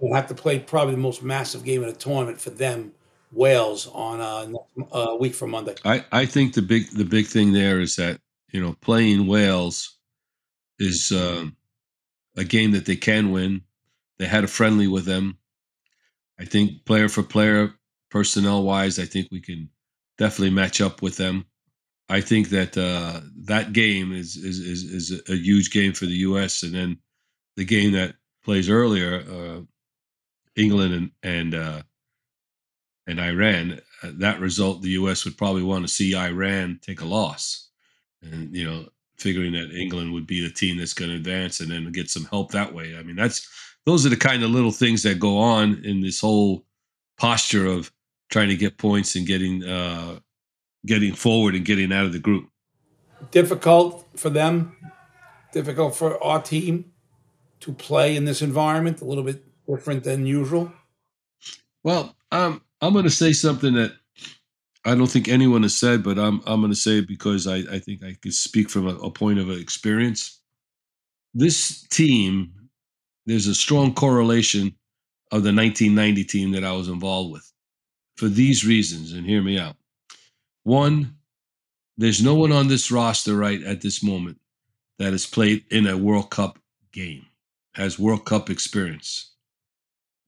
and 0.00 0.14
have 0.14 0.26
to 0.28 0.34
play 0.34 0.58
probably 0.58 0.94
the 0.94 1.00
most 1.00 1.22
massive 1.22 1.64
game 1.64 1.82
in 1.82 1.88
the 1.88 1.94
tournament 1.94 2.40
for 2.40 2.50
them, 2.50 2.92
Wales, 3.32 3.88
on 3.88 4.20
a 4.20 4.94
uh, 4.94 5.16
week 5.18 5.34
from 5.34 5.50
Monday. 5.50 5.74
I, 5.84 6.04
I 6.12 6.26
think 6.26 6.54
the 6.54 6.62
big 6.62 6.90
the 6.92 7.04
big 7.04 7.26
thing 7.26 7.52
there 7.52 7.80
is 7.80 7.96
that 7.96 8.20
you 8.52 8.60
know 8.60 8.76
playing 8.80 9.26
Wales 9.26 9.96
is 10.78 11.12
um, 11.12 11.56
a 12.36 12.44
game 12.44 12.72
that 12.72 12.86
they 12.86 12.96
can 12.96 13.32
win. 13.32 13.62
They 14.18 14.26
had 14.26 14.44
a 14.44 14.48
friendly 14.48 14.88
with 14.88 15.04
them. 15.04 15.38
I 16.38 16.44
think 16.44 16.84
player 16.84 17.08
for 17.08 17.22
player, 17.22 17.72
personnel 18.10 18.62
wise, 18.62 18.98
I 18.98 19.04
think 19.04 19.28
we 19.30 19.40
can 19.40 19.70
definitely 20.18 20.54
match 20.54 20.80
up 20.80 21.02
with 21.02 21.16
them. 21.16 21.46
I 22.08 22.20
think 22.20 22.50
that 22.50 22.76
uh, 22.76 23.20
that 23.46 23.72
game 23.72 24.12
is, 24.12 24.36
is 24.36 24.60
is 24.60 24.84
is 24.84 25.22
a 25.28 25.34
huge 25.34 25.70
game 25.70 25.92
for 25.92 26.06
the 26.06 26.18
U.S. 26.28 26.62
And 26.62 26.74
then 26.74 26.98
the 27.56 27.64
game 27.64 27.92
that 27.92 28.14
plays 28.44 28.70
earlier, 28.70 29.24
uh, 29.28 29.62
England 30.56 30.94
and 30.94 31.10
and 31.22 31.54
uh, 31.54 31.82
and 33.06 33.20
Iran. 33.20 33.80
Uh, 34.02 34.10
that 34.18 34.40
result, 34.40 34.82
the 34.82 34.90
U.S. 34.90 35.24
would 35.24 35.38
probably 35.38 35.62
want 35.62 35.86
to 35.86 35.92
see 35.92 36.16
Iran 36.16 36.80
take 36.82 37.00
a 37.00 37.06
loss, 37.06 37.68
and 38.22 38.54
you 38.54 38.64
know, 38.64 38.88
figuring 39.18 39.52
that 39.52 39.72
England 39.72 40.12
would 40.12 40.26
be 40.26 40.46
the 40.46 40.52
team 40.52 40.78
that's 40.78 40.94
going 40.94 41.10
to 41.10 41.16
advance 41.16 41.60
and 41.60 41.70
then 41.70 41.90
get 41.92 42.10
some 42.10 42.24
help 42.24 42.52
that 42.52 42.74
way. 42.74 42.96
I 42.96 43.02
mean, 43.02 43.16
that's 43.16 43.48
those 43.84 44.04
are 44.04 44.10
the 44.10 44.16
kind 44.16 44.42
of 44.42 44.50
little 44.50 44.72
things 44.72 45.02
that 45.04 45.20
go 45.20 45.38
on 45.38 45.84
in 45.84 46.00
this 46.00 46.20
whole 46.20 46.64
posture 47.16 47.66
of 47.66 47.90
trying 48.30 48.48
to 48.48 48.56
get 48.56 48.78
points 48.78 49.14
and 49.14 49.26
getting 49.26 49.64
uh, 49.64 50.18
getting 50.84 51.14
forward 51.14 51.54
and 51.54 51.64
getting 51.64 51.92
out 51.92 52.06
of 52.06 52.12
the 52.12 52.18
group. 52.18 52.48
Difficult 53.30 54.06
for 54.16 54.30
them, 54.30 54.76
difficult 55.52 55.94
for 55.94 56.22
our 56.22 56.42
team 56.42 56.92
to 57.60 57.72
play 57.72 58.14
in 58.16 58.24
this 58.26 58.42
environment, 58.42 59.00
a 59.00 59.04
little 59.04 59.24
bit 59.24 59.42
different 59.68 60.04
than 60.04 60.26
usual. 60.26 60.72
Well, 61.82 62.14
um, 62.32 62.62
I'm 62.80 62.92
going 62.92 63.04
to 63.04 63.10
say 63.10 63.32
something 63.32 63.74
that 63.74 63.92
I 64.84 64.94
don't 64.94 65.08
think 65.08 65.28
anyone 65.28 65.62
has 65.62 65.76
said, 65.76 66.02
but 66.02 66.18
I'm 66.18 66.40
I'm 66.46 66.60
going 66.60 66.72
to 66.72 66.78
say 66.78 66.98
it 66.98 67.08
because 67.08 67.46
I, 67.46 67.56
I 67.70 67.78
think 67.78 68.04
I 68.04 68.16
could 68.22 68.34
speak 68.34 68.70
from 68.70 68.86
a, 68.86 68.94
a 68.96 69.10
point 69.10 69.38
of 69.38 69.50
experience. 69.50 70.40
This 71.34 71.82
team, 71.88 72.52
there's 73.26 73.46
a 73.46 73.54
strong 73.54 73.94
correlation 73.94 74.74
of 75.32 75.42
the 75.42 75.52
1990 75.52 76.24
team 76.24 76.52
that 76.52 76.64
I 76.64 76.72
was 76.72 76.88
involved 76.88 77.32
with 77.32 77.52
for 78.16 78.28
these 78.28 78.64
reasons, 78.64 79.12
and 79.12 79.26
hear 79.26 79.42
me 79.42 79.58
out. 79.58 79.76
One, 80.62 81.16
there's 81.98 82.22
no 82.22 82.34
one 82.34 82.52
on 82.52 82.68
this 82.68 82.90
roster 82.90 83.36
right 83.36 83.62
at 83.62 83.80
this 83.80 84.02
moment 84.02 84.38
that 84.98 85.12
has 85.12 85.26
played 85.26 85.64
in 85.70 85.86
a 85.86 85.96
World 85.96 86.30
Cup 86.30 86.58
game, 86.92 87.26
has 87.74 87.98
World 87.98 88.24
Cup 88.24 88.50
experience. 88.50 89.32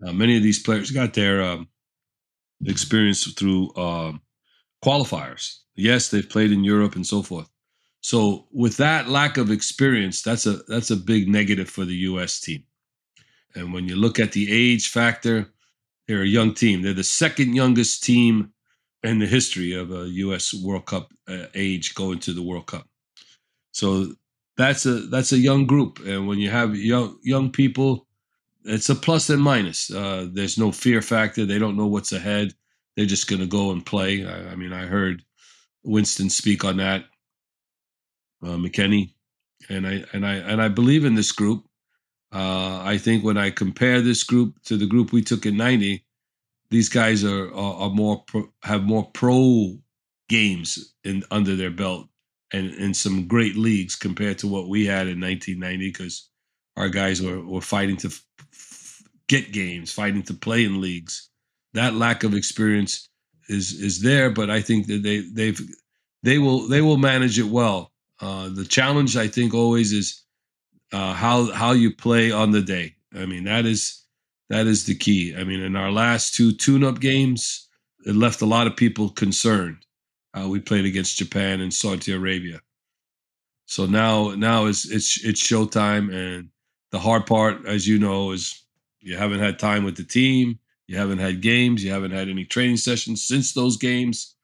Now, 0.01 0.13
many 0.13 0.37
of 0.37 0.43
these 0.43 0.63
players 0.63 0.91
got 0.91 1.15
their 1.15 1.43
um, 1.43 1.69
experience 2.65 3.25
through 3.33 3.75
um, 3.77 4.21
qualifiers. 4.85 5.59
Yes, 5.75 6.09
they've 6.09 6.29
played 6.29 6.53
in 6.53 6.65
Europe 6.65 6.95
and 6.95 7.07
so 7.07 7.23
forth. 7.23 7.49
So, 8.01 8.47
with 8.53 8.77
that 8.77 9.09
lack 9.09 9.37
of 9.37 9.51
experience, 9.51 10.23
that's 10.23 10.47
a 10.47 10.59
that's 10.69 10.91
a 10.91 10.97
big 10.97 11.29
negative 11.29 11.69
for 11.69 11.85
the 11.85 11.97
U.S. 11.97 12.41
team. 12.41 12.63
And 13.55 13.73
when 13.73 13.89
you 13.89 13.97
look 13.97 14.21
at 14.21 14.33
the 14.33 14.51
age 14.51 14.89
factor, 14.89 15.53
they're 16.07 16.23
a 16.23 16.27
young 16.27 16.55
team. 16.55 16.83
They're 16.83 16.93
the 16.93 17.05
second 17.05 17.55
youngest 17.55 18.05
team 18.05 18.53
in 19.03 19.19
the 19.19 19.27
history 19.27 19.73
of 19.75 19.93
a 19.93 20.09
U.S. 20.09 20.55
World 20.55 20.87
Cup 20.87 21.13
uh, 21.29 21.47
age 21.55 21.95
going 21.95 22.19
to 22.21 22.33
the 22.33 22.43
World 22.43 22.67
Cup. 22.67 22.87
So 23.73 24.15
that's 24.57 24.87
a 24.87 25.01
that's 25.03 25.33
a 25.33 25.39
young 25.39 25.67
group, 25.67 26.01
and 26.05 26.27
when 26.27 26.39
you 26.39 26.51
have 26.51 26.75
young 26.75 27.19
young 27.23 27.51
people, 27.51 28.08
it's 28.69 28.89
a 28.89 28.95
plus 28.95 29.31
and 29.31 29.43
minus. 29.43 29.91
Uh, 29.91 30.29
there's 30.31 30.59
no 30.59 30.73
fear 30.73 31.03
factor. 31.03 31.45
They 31.45 31.59
don't 31.59 31.77
know 31.77 31.87
what's 31.87 32.13
ahead. 32.13 32.55
They're 32.97 33.07
just 33.07 33.29
going 33.29 33.41
to 33.41 33.47
go 33.47 33.71
and 33.71 33.85
play. 33.85 34.27
I, 34.27 34.51
I, 34.51 34.55
mean, 34.55 34.73
I 34.73 34.87
heard 34.87 35.23
Weston 35.85 36.31
speak 36.31 36.65
on 36.65 36.77
that, 36.79 37.05
uh, 38.43 38.57
McKennie, 38.57 39.15
and 39.69 39.87
I 39.87 40.05
and 40.13 40.27
I 40.27 40.35
and 40.35 40.61
I 40.61 40.69
believe 40.69 41.05
in 41.05 41.15
this 41.15 41.33
group. 41.33 41.65
Uh, 42.33 42.83
I 42.85 42.99
think 42.99 43.25
when 43.25 43.39
I 43.39 43.51
compare 43.51 44.03
this 44.03 44.23
group 44.23 44.63
to 44.65 44.77
the 44.77 44.87
group 44.87 45.13
we 45.13 45.23
took 45.23 45.47
in 45.47 45.57
'90, 45.57 46.05
these 46.71 46.89
guys 46.89 47.25
are 47.25 47.53
are, 47.55 47.75
are 47.75 47.91
more 47.91 48.23
pro, 48.27 48.53
have 48.63 48.85
more 48.85 49.11
pro 49.13 49.79
games 50.29 50.95
in 51.05 51.25
under 51.31 51.57
their 51.57 51.71
belt 51.71 52.09
and 52.53 52.73
in 52.75 52.95
some 52.95 53.27
great 53.27 53.57
leagues 53.57 53.97
compared 53.97 54.39
to 54.39 54.47
what 54.47 54.69
we 54.69 54.87
had 54.87 55.07
in 55.07 55.21
1990 55.21 55.89
because 55.89 56.29
our 56.77 56.89
guys 56.89 57.21
were, 57.21 57.41
were 57.41 57.61
fighting 57.61 57.97
to 57.97 58.11
get 59.29 59.53
games 59.53 59.93
fighting 59.93 60.23
to 60.23 60.35
play 60.35 60.65
in 60.65 60.81
leagues 60.81 61.31
that 61.75 61.95
lack 61.95 62.25
of 62.25 62.35
experience 62.35 63.09
is 63.49 63.73
is 63.81 64.01
there 64.01 64.31
but 64.31 64.51
i 64.51 64.61
think 64.61 64.87
that 64.87 65.03
they 65.03 65.21
they've 65.33 65.61
they 66.23 66.39
will 66.39 66.67
they 66.69 66.81
will 66.81 66.97
manage 66.97 67.39
it 67.39 67.47
well 67.47 67.93
uh, 68.21 68.49
the 68.49 68.65
challenge 68.65 69.17
i 69.17 69.29
think 69.29 69.55
always 69.55 69.93
is 69.93 70.25
uh, 70.93 71.13
how 71.13 71.51
how 71.53 71.73
you 71.73 71.95
play 71.95 72.31
on 72.31 72.51
the 72.51 72.63
day 72.63 72.95
i 73.15 73.27
mean 73.27 73.45
that 73.45 73.65
is 73.67 73.99
that 74.49 74.67
is 74.67 74.85
the 74.85 74.95
key. 74.95 75.35
I 75.37 75.45
mean, 75.45 75.61
in 75.61 75.77
our 75.77 75.91
last 75.91 76.35
two 76.35 76.53
tune-up 76.53 77.01
games, 77.01 77.69
it 78.07 78.17
left 78.17 78.41
a 78.41 78.47
lot 78.47 78.67
of 78.67 78.77
people 78.77 79.11
concerned. 79.11 79.85
Uh, 80.35 80.49
we 80.49 80.61
played 80.61 80.87
against 80.87 81.19
Japan 81.19 81.61
and 81.61 81.73
Saudi 81.73 82.13
Arabia. 82.13 82.61
So 83.67 83.85
now, 83.85 84.31
now 84.31 84.67
it's 84.67 84.91
it's 84.91 85.23
it's 85.23 85.43
showtime, 85.43 86.13
and 86.13 86.49
the 86.91 86.99
hard 86.99 87.27
part, 87.27 87.67
as 87.67 87.87
you 87.87 87.99
know, 87.99 88.33
is 88.33 88.65
you 89.01 89.17
haven't 89.17 89.41
had 89.41 89.59
time 89.59 89.85
with 89.85 89.97
the 89.97 90.05
team, 90.05 90.59
you 90.87 90.97
haven't 90.97 91.19
had 91.19 91.41
games, 91.41 91.85
you 91.85 91.91
haven't 91.91 92.13
had 92.13 92.29
any 92.29 92.45
training 92.45 92.77
sessions 92.77 93.27
since 93.27 93.53
those 93.53 93.77
games. 93.77 94.35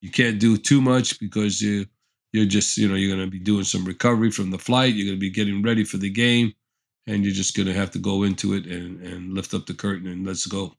You 0.00 0.10
can't 0.10 0.40
do 0.40 0.56
too 0.56 0.80
much 0.80 1.20
because 1.20 1.60
you 1.60 1.86
you're 2.32 2.46
just 2.46 2.76
you 2.76 2.88
know 2.88 2.94
you're 2.94 3.14
going 3.14 3.24
to 3.24 3.30
be 3.30 3.38
doing 3.38 3.64
some 3.64 3.84
recovery 3.84 4.30
from 4.30 4.50
the 4.50 4.58
flight. 4.58 4.94
You're 4.94 5.06
going 5.06 5.18
to 5.18 5.20
be 5.20 5.30
getting 5.30 5.62
ready 5.62 5.84
for 5.84 5.98
the 5.98 6.10
game 6.10 6.54
and 7.06 7.24
you're 7.24 7.34
just 7.34 7.56
going 7.56 7.66
to 7.66 7.74
have 7.74 7.90
to 7.92 7.98
go 7.98 8.22
into 8.22 8.54
it 8.54 8.66
and, 8.66 9.00
and 9.04 9.34
lift 9.34 9.54
up 9.54 9.66
the 9.66 9.74
curtain 9.74 10.06
and 10.06 10.26
let's 10.26 10.46
go. 10.46 10.74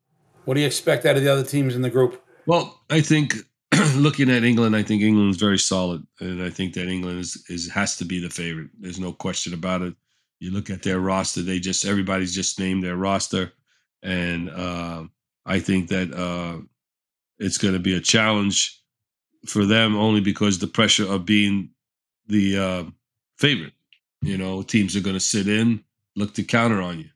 What 0.45 0.55
do 0.55 0.61
you 0.61 0.67
expect 0.67 1.05
out 1.05 1.15
of 1.15 1.23
the 1.23 1.31
other 1.31 1.43
teams 1.43 1.75
in 1.75 1.81
the 1.81 1.89
group? 1.89 2.21
Well, 2.45 2.81
I 2.89 3.01
think 3.01 3.35
looking 3.95 4.29
at 4.29 4.43
England, 4.43 4.75
I 4.75 4.83
think 4.83 5.01
England's 5.01 5.37
very 5.37 5.57
solid, 5.57 6.05
and 6.19 6.41
I 6.41 6.49
think 6.49 6.73
that 6.73 6.87
England 6.87 7.19
is, 7.19 7.43
is 7.49 7.69
has 7.69 7.97
to 7.97 8.05
be 8.05 8.19
the 8.19 8.29
favorite. 8.29 8.69
There's 8.79 8.99
no 8.99 9.13
question 9.13 9.53
about 9.53 9.81
it. 9.81 9.95
You 10.43 10.51
look 10.51 10.69
at 10.69 10.83
their 10.83 10.99
roster; 10.99 11.41
they 11.41 11.61
just 11.61 11.85
everybody's 11.85 12.35
just 12.35 12.59
named 12.59 12.83
their 12.83 12.97
roster, 12.97 13.53
and 14.01 14.49
uh, 14.49 15.05
I 15.45 15.59
think 15.59 15.87
that 15.87 16.13
uh, 16.13 16.59
it's 17.39 17.57
going 17.57 17.75
to 17.75 17.79
be 17.79 17.95
a 17.95 18.01
challenge 18.01 18.83
for 19.45 19.65
them 19.65 19.95
only 19.95 20.19
because 20.19 20.59
the 20.59 20.67
pressure 20.67 21.09
of 21.09 21.25
being 21.25 21.69
the 22.27 22.57
uh, 22.57 22.83
favorite. 23.37 23.71
You 24.21 24.37
know, 24.37 24.63
teams 24.63 24.97
are 24.97 24.99
going 24.99 25.15
to 25.15 25.21
sit 25.21 25.47
in 25.47 25.81
look 26.17 26.33
to 26.33 26.43
counter 26.43 26.81
on 26.81 26.99
you, 26.99 27.09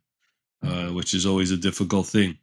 uh, 0.63 0.93
which 0.93 1.13
is 1.13 1.25
always 1.25 1.51
a 1.51 1.57
difficult 1.57 2.07
thing. 2.07 2.37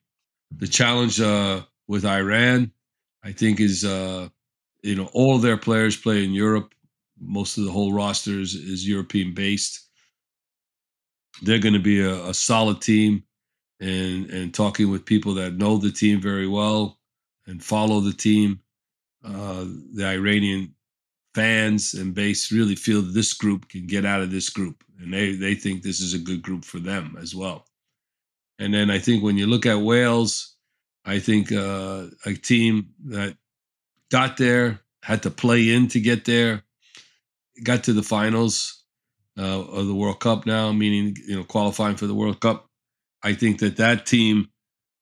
The 0.59 0.69
challenge 0.69 1.19
uh, 1.19 1.63
with 1.89 2.05
Iran, 2.05 2.73
I 3.23 3.33
think, 3.33 3.59
is 3.59 3.87
uh, 3.87 4.29
you 4.83 4.97
know 4.97 5.09
all 5.15 5.39
their 5.39 5.57
players 5.57 5.97
play 5.97 6.25
in 6.25 6.35
Europe. 6.35 6.75
Most 7.19 7.57
of 7.57 7.65
the 7.65 7.73
whole 7.73 7.95
roster 7.95 8.39
is, 8.39 8.55
is 8.55 8.87
European 8.87 9.33
based. 9.33 9.84
They're 11.43 11.59
going 11.59 11.75
to 11.75 11.81
be 11.81 12.01
a, 12.01 12.27
a 12.27 12.35
solid 12.35 12.81
team, 12.81 13.25
and 13.81 14.31
and 14.31 14.55
talking 14.55 14.91
with 14.91 15.05
people 15.05 15.35
that 15.35 15.55
know 15.55 15.77
the 15.77 15.91
team 15.91 16.21
very 16.21 16.47
well 16.47 16.99
and 17.47 17.63
follow 17.63 18.01
the 18.01 18.13
team. 18.13 18.61
Uh, 19.25 19.65
the 19.95 20.07
Iranian 20.07 20.75
fans 21.35 21.95
and 21.95 22.15
base 22.15 22.53
really 22.53 22.77
feel 22.77 23.03
this 23.03 23.33
group 23.33 23.69
can 23.69 23.87
get 23.87 24.05
out 24.05 24.21
of 24.21 24.31
this 24.31 24.51
group 24.51 24.85
and 25.01 25.13
they 25.13 25.35
they 25.35 25.55
think 25.55 25.83
this 25.83 26.01
is 26.01 26.15
a 26.15 26.19
good 26.19 26.43
group 26.43 26.65
for 26.65 26.79
them 26.79 27.17
as 27.21 27.35
well 27.35 27.67
and 28.61 28.73
then 28.73 28.89
i 28.89 29.01
think 29.01 29.21
when 29.21 29.37
you 29.37 29.45
look 29.45 29.67
at 29.67 29.81
wales 29.81 30.55
i 31.05 31.19
think 31.19 31.51
uh, 31.51 32.05
a 32.25 32.35
team 32.35 32.87
that 33.07 33.37
got 34.15 34.37
there 34.37 34.79
had 35.03 35.25
to 35.25 35.31
play 35.31 35.75
in 35.75 35.89
to 35.89 36.01
get 36.01 36.25
there. 36.25 36.63
Got 37.63 37.85
to 37.85 37.93
the 37.93 38.03
finals 38.03 38.84
uh, 39.39 39.63
of 39.63 39.87
the 39.87 39.95
World 39.95 40.21
Cup 40.21 40.47
now, 40.47 40.73
meaning 40.73 41.17
you 41.27 41.37
know 41.37 41.45
qualifying 41.45 41.97
for 41.97 42.07
the 42.07 42.15
World 42.15 42.41
Cup. 42.41 42.67
I 43.23 43.33
think 43.35 43.61
that 43.61 43.77
that 43.79 44.07
team 44.07 44.49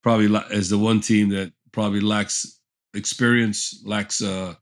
probably 0.03 0.27
is 0.51 0.71
the 0.71 0.79
one 0.79 1.01
team 1.01 1.31
that 1.31 1.53
probably 1.73 2.01
lacks 2.01 2.61
experience, 2.95 3.83
lacks 3.85 4.23
uh, 4.23 4.55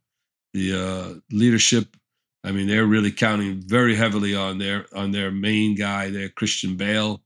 the 0.54 0.72
uh, 0.74 1.14
leadership. 1.30 1.96
I 2.42 2.52
mean, 2.52 2.66
they're 2.66 2.86
really 2.86 3.12
counting 3.12 3.62
very 3.66 3.94
heavily 3.94 4.34
on 4.34 4.58
their 4.58 4.86
on 4.94 5.10
their 5.10 5.30
main 5.30 5.74
guy, 5.74 6.10
there, 6.10 6.30
Christian 6.30 6.76
Bale, 6.76 7.22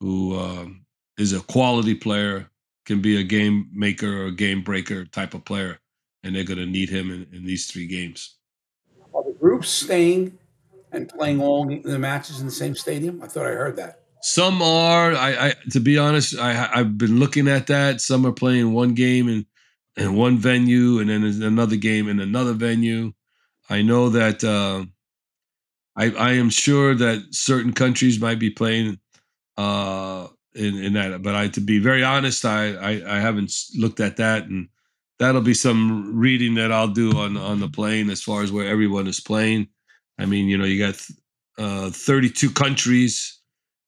who 0.00 0.38
um, 0.38 0.86
is 1.18 1.32
a 1.32 1.40
quality 1.40 1.94
player, 1.94 2.50
can 2.86 3.02
be 3.02 3.20
a 3.20 3.22
game 3.22 3.68
maker 3.72 4.26
or 4.26 4.30
game 4.30 4.62
breaker 4.62 5.04
type 5.04 5.34
of 5.34 5.44
player, 5.44 5.78
and 6.22 6.34
they're 6.34 6.44
going 6.44 6.58
to 6.58 6.66
need 6.66 6.88
him 6.88 7.10
in, 7.10 7.26
in 7.32 7.44
these 7.44 7.66
three 7.66 7.86
games. 7.86 8.36
Are 9.14 9.22
the 9.22 9.32
groups 9.32 9.68
staying 9.68 10.38
and 10.96 11.08
playing 11.08 11.40
all 11.40 11.66
the 11.66 11.98
matches 11.98 12.40
in 12.40 12.46
the 12.46 12.52
same 12.52 12.74
stadium? 12.74 13.22
I 13.22 13.28
thought 13.28 13.46
I 13.46 13.50
heard 13.50 13.76
that. 13.76 14.00
Some 14.22 14.60
are. 14.62 15.14
I, 15.14 15.48
I 15.48 15.54
to 15.70 15.80
be 15.80 15.98
honest, 15.98 16.36
I 16.38 16.68
I've 16.74 16.98
been 16.98 17.20
looking 17.20 17.46
at 17.46 17.68
that. 17.68 18.00
Some 18.00 18.26
are 18.26 18.32
playing 18.32 18.72
one 18.72 18.94
game 18.94 19.28
in 19.28 19.46
in 19.96 20.16
one 20.16 20.38
venue, 20.38 20.98
and 20.98 21.08
then 21.10 21.22
another 21.42 21.76
game 21.76 22.08
in 22.08 22.18
another 22.18 22.52
venue. 22.52 23.12
I 23.70 23.82
know 23.82 24.08
that. 24.08 24.42
Uh, 24.42 24.86
I 25.96 26.10
I 26.10 26.32
am 26.32 26.50
sure 26.50 26.94
that 26.94 27.26
certain 27.30 27.72
countries 27.72 28.20
might 28.20 28.38
be 28.38 28.50
playing 28.50 28.98
uh, 29.56 30.26
in 30.54 30.76
in 30.76 30.94
that, 30.94 31.22
but 31.22 31.34
I 31.34 31.48
to 31.48 31.60
be 31.60 31.78
very 31.78 32.02
honest, 32.02 32.44
I, 32.44 32.74
I 32.74 33.16
I 33.16 33.20
haven't 33.20 33.52
looked 33.76 34.00
at 34.00 34.16
that, 34.16 34.44
and 34.46 34.68
that'll 35.18 35.40
be 35.40 35.54
some 35.54 36.16
reading 36.16 36.54
that 36.54 36.72
I'll 36.72 36.88
do 36.88 37.16
on 37.16 37.36
on 37.36 37.60
the 37.60 37.68
plane 37.68 38.10
as 38.10 38.22
far 38.22 38.42
as 38.42 38.50
where 38.50 38.66
everyone 38.66 39.06
is 39.06 39.20
playing. 39.20 39.68
I 40.18 40.26
mean, 40.26 40.48
you 40.48 40.56
know, 40.56 40.64
you 40.64 40.84
got 40.84 41.06
uh, 41.58 41.90
32 41.90 42.50
countries, 42.50 43.40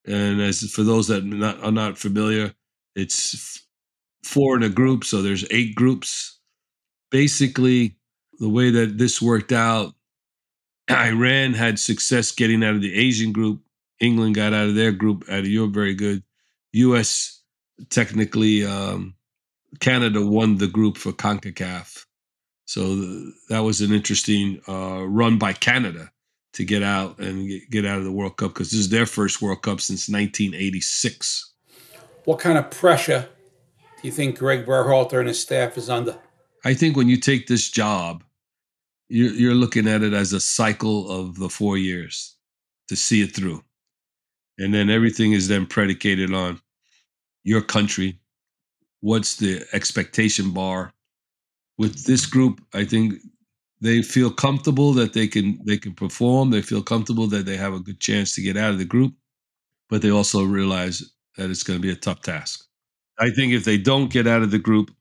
and 0.05 0.41
as 0.41 0.61
for 0.71 0.83
those 0.83 1.07
that 1.07 1.23
not, 1.25 1.61
are 1.63 1.71
not 1.71 1.97
familiar, 1.97 2.53
it's 2.95 3.65
four 4.23 4.55
in 4.55 4.63
a 4.63 4.69
group, 4.69 5.03
so 5.03 5.21
there's 5.21 5.45
eight 5.51 5.75
groups. 5.75 6.39
Basically, 7.11 7.95
the 8.39 8.49
way 8.49 8.69
that 8.69 8.97
this 8.97 9.21
worked 9.21 9.51
out, 9.51 9.93
Iran 10.89 11.53
had 11.53 11.79
success 11.79 12.31
getting 12.31 12.63
out 12.63 12.75
of 12.75 12.81
the 12.81 12.95
Asian 12.95 13.31
group. 13.31 13.61
England 13.99 14.35
got 14.35 14.53
out 14.53 14.69
of 14.69 14.75
their 14.75 14.91
group. 14.91 15.25
Out 15.29 15.39
of 15.39 15.47
your 15.47 15.67
very 15.67 15.93
good. 15.93 16.23
U.S. 16.73 17.41
technically, 17.89 18.65
um, 18.65 19.15
Canada 19.79 20.25
won 20.25 20.57
the 20.57 20.67
group 20.67 20.97
for 20.97 21.11
Concacaf. 21.11 22.05
So 22.65 22.95
that 23.49 23.59
was 23.59 23.81
an 23.81 23.91
interesting 23.91 24.61
uh, 24.67 25.03
run 25.05 25.39
by 25.39 25.53
Canada 25.53 26.11
to 26.53 26.65
get 26.65 26.83
out 26.83 27.19
and 27.19 27.49
get 27.69 27.85
out 27.85 27.97
of 27.97 28.03
the 28.03 28.11
World 28.11 28.37
Cup 28.37 28.53
because 28.53 28.71
this 28.71 28.79
is 28.79 28.89
their 28.89 29.05
first 29.05 29.41
World 29.41 29.61
Cup 29.61 29.81
since 29.81 30.09
1986. 30.09 31.53
What 32.25 32.39
kind 32.39 32.57
of 32.57 32.69
pressure 32.71 33.29
do 34.01 34.07
you 34.07 34.11
think 34.11 34.37
Greg 34.37 34.65
Berhalter 34.65 35.19
and 35.19 35.27
his 35.27 35.39
staff 35.39 35.77
is 35.77 35.89
under? 35.89 36.17
I 36.65 36.73
think 36.73 36.97
when 36.97 37.07
you 37.07 37.17
take 37.17 37.47
this 37.47 37.69
job, 37.69 38.23
you're, 39.07 39.31
you're 39.31 39.55
looking 39.55 39.87
at 39.87 40.03
it 40.03 40.13
as 40.13 40.33
a 40.33 40.39
cycle 40.39 41.09
of 41.09 41.37
the 41.37 41.49
four 41.49 41.77
years 41.77 42.35
to 42.87 42.95
see 42.95 43.21
it 43.21 43.35
through. 43.35 43.63
And 44.57 44.73
then 44.73 44.89
everything 44.89 45.31
is 45.33 45.47
then 45.47 45.65
predicated 45.65 46.33
on 46.33 46.59
your 47.43 47.61
country. 47.61 48.19
What's 49.01 49.37
the 49.37 49.65
expectation 49.73 50.51
bar? 50.51 50.93
With 51.77 52.03
this 52.05 52.25
group, 52.25 52.61
I 52.73 52.83
think 52.83 53.15
they 53.81 54.01
feel 54.01 54.31
comfortable 54.31 54.93
that 54.93 55.13
they 55.13 55.27
can 55.27 55.59
they 55.65 55.77
can 55.77 55.93
perform. 55.93 56.49
They 56.49 56.61
feel 56.61 56.83
comfortable 56.83 57.27
that 57.27 57.45
they 57.45 57.57
have 57.57 57.73
a 57.73 57.79
good 57.79 57.99
chance 57.99 58.35
to 58.35 58.41
get 58.41 58.57
out 58.57 58.71
of 58.71 58.77
the 58.77 58.85
group, 58.85 59.13
but 59.89 60.01
they 60.01 60.11
also 60.11 60.43
realize 60.43 61.03
that 61.37 61.49
it's 61.49 61.63
going 61.63 61.79
to 61.79 61.81
be 61.81 61.91
a 61.91 61.95
tough 61.95 62.21
task. 62.21 62.65
I 63.19 63.29
think 63.31 63.53
if 63.53 63.65
they 63.65 63.77
don't 63.77 64.11
get 64.11 64.27
out 64.27 64.41
of 64.41 64.51
the 64.51 64.59
group, 64.59 64.91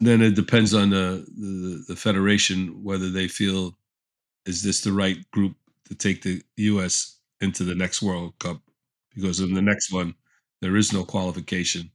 then 0.00 0.22
it 0.22 0.34
depends 0.34 0.74
on 0.74 0.90
the, 0.90 1.24
the, 1.36 1.84
the 1.88 1.96
federation 1.96 2.82
whether 2.82 3.10
they 3.10 3.28
feel 3.28 3.76
is 4.46 4.62
this 4.62 4.80
the 4.82 4.92
right 4.92 5.18
group 5.30 5.54
to 5.88 5.94
take 5.94 6.22
the 6.22 6.42
U.S. 6.56 7.18
into 7.40 7.64
the 7.64 7.74
next 7.74 8.02
World 8.02 8.38
Cup 8.38 8.60
because 9.14 9.40
in 9.40 9.54
the 9.54 9.62
next 9.62 9.92
one 9.92 10.14
there 10.60 10.76
is 10.76 10.92
no 10.92 11.04
qualification, 11.04 11.90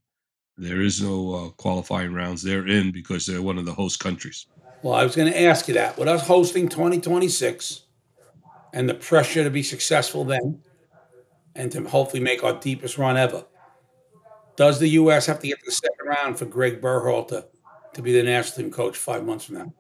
there 0.58 0.82
is 0.82 1.02
no 1.02 1.34
uh, 1.34 1.50
qualifying 1.52 2.14
rounds. 2.14 2.44
They're 2.44 2.68
in 2.68 2.92
because 2.92 3.26
they're 3.26 3.42
one 3.42 3.58
of 3.58 3.66
the 3.66 3.74
host 3.74 4.00
countries. 4.00 4.46
Well, 4.82 4.94
I 4.94 5.04
was 5.04 5.16
going 5.16 5.32
to 5.32 5.42
ask 5.42 5.68
you 5.68 5.74
that. 5.74 5.98
With 5.98 6.08
us 6.08 6.26
hosting 6.26 6.70
2026 6.70 7.84
and 8.74 8.88
the 8.88 8.94
pressure 8.94 9.44
to 9.44 9.50
be 9.50 9.64
successful 9.64 10.24
then 10.24 10.62
and 11.56 11.72
to 11.72 11.84
hopefully 11.84 12.22
make 12.22 12.44
our 12.44 12.60
deepest 12.60 12.98
run 12.98 13.18
ever, 13.18 13.46
does 14.56 14.80
the 14.80 14.88
U.S. 14.90 15.26
have 15.26 15.40
to 15.40 15.48
get 15.48 15.60
to 15.60 15.66
the 15.66 15.72
second 15.72 16.06
round 16.06 16.38
for 16.38 16.46
Greg 16.46 16.82
Berhalter 16.82 17.46
to 17.94 18.02
be 18.02 18.14
the 18.14 18.24
national 18.24 18.64
team 18.64 18.72
coach 18.72 18.98
five 18.98 19.26
months 19.26 19.46
from 19.46 19.56
now? 19.56 19.74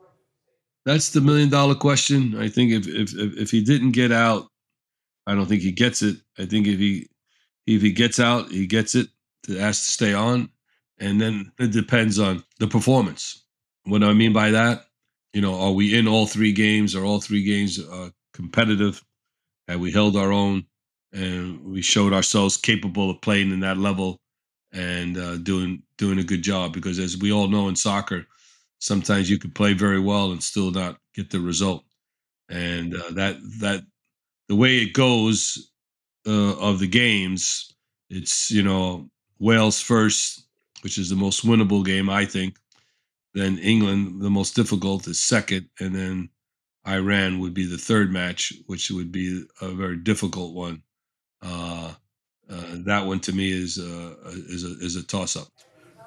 That's 0.85 1.09
the 1.11 1.21
million 1.21 1.49
dollar 1.49 1.75
question. 1.75 2.39
I 2.39 2.47
think 2.47 2.71
if 2.71 2.87
if 2.87 3.13
if 3.15 3.51
he 3.51 3.61
didn't 3.61 3.91
get 3.91 4.11
out, 4.11 4.47
I 5.27 5.35
don't 5.35 5.45
think 5.45 5.61
he 5.61 5.71
gets 5.71 6.01
it. 6.01 6.17
I 6.37 6.45
think 6.45 6.65
if 6.67 6.79
he 6.79 7.07
if 7.67 7.81
he 7.81 7.91
gets 7.91 8.19
out, 8.19 8.49
he 8.49 8.65
gets 8.65 8.95
it. 8.95 9.07
To 9.43 9.57
ask 9.57 9.85
to 9.85 9.91
stay 9.91 10.13
on, 10.13 10.49
and 10.99 11.19
then 11.19 11.51
it 11.59 11.71
depends 11.71 12.19
on 12.19 12.43
the 12.59 12.67
performance. 12.67 13.45
What 13.85 14.01
do 14.01 14.09
I 14.09 14.13
mean 14.13 14.33
by 14.33 14.51
that, 14.51 14.88
you 15.33 15.41
know, 15.41 15.59
are 15.59 15.71
we 15.71 15.97
in 15.97 16.07
all 16.07 16.25
three 16.25 16.53
games? 16.53 16.95
Are 16.95 17.05
all 17.05 17.21
three 17.21 17.43
games 17.43 17.79
uh, 17.79 18.09
competitive? 18.33 19.03
Have 19.67 19.79
we 19.79 19.91
held 19.91 20.15
our 20.15 20.31
own? 20.31 20.65
And 21.11 21.63
we 21.63 21.81
showed 21.81 22.13
ourselves 22.13 22.57
capable 22.57 23.09
of 23.09 23.21
playing 23.21 23.51
in 23.51 23.61
that 23.61 23.77
level 23.77 24.19
and 24.71 25.17
uh, 25.17 25.37
doing 25.37 25.83
doing 25.97 26.19
a 26.19 26.23
good 26.23 26.43
job. 26.43 26.73
Because 26.73 26.99
as 26.99 27.17
we 27.17 27.31
all 27.31 27.47
know 27.47 27.67
in 27.67 27.75
soccer, 27.75 28.25
sometimes 28.79 29.29
you 29.29 29.39
can 29.39 29.51
play 29.51 29.73
very 29.73 29.99
well 29.99 30.31
and 30.31 30.41
still 30.41 30.71
not 30.71 30.97
get 31.15 31.29
the 31.29 31.39
result. 31.39 31.83
And 32.49 32.95
uh, 32.95 33.11
that 33.11 33.37
that 33.59 33.83
the 34.47 34.55
way 34.55 34.77
it 34.77 34.93
goes 34.93 35.71
uh, 36.27 36.57
of 36.59 36.79
the 36.79 36.87
games, 36.87 37.71
it's 38.09 38.51
you 38.51 38.63
know 38.63 39.09
Wales 39.39 39.81
first, 39.81 40.47
which 40.81 40.97
is 40.97 41.09
the 41.09 41.15
most 41.15 41.45
winnable 41.45 41.85
game, 41.85 42.09
I 42.09 42.25
think. 42.25 42.57
Then 43.33 43.57
England, 43.59 44.21
the 44.21 44.29
most 44.29 44.55
difficult, 44.55 45.07
is 45.07 45.19
second, 45.19 45.69
and 45.79 45.93
then 45.95 46.29
Iran 46.87 47.39
would 47.39 47.53
be 47.53 47.65
the 47.65 47.77
third 47.77 48.11
match, 48.11 48.53
which 48.65 48.89
would 48.89 49.11
be 49.11 49.43
a 49.61 49.69
very 49.69 49.97
difficult 49.97 50.55
one. 50.55 50.81
Uh, 51.41 51.93
uh, 52.49 52.63
that 52.85 53.05
one 53.05 53.19
to 53.19 53.33
me 53.33 53.51
is 53.51 53.77
uh, 53.77 54.15
is 54.25 54.63
a 54.63 54.83
is 54.83 54.95
a 54.95 55.05
toss 55.05 55.35
up. 55.35 55.47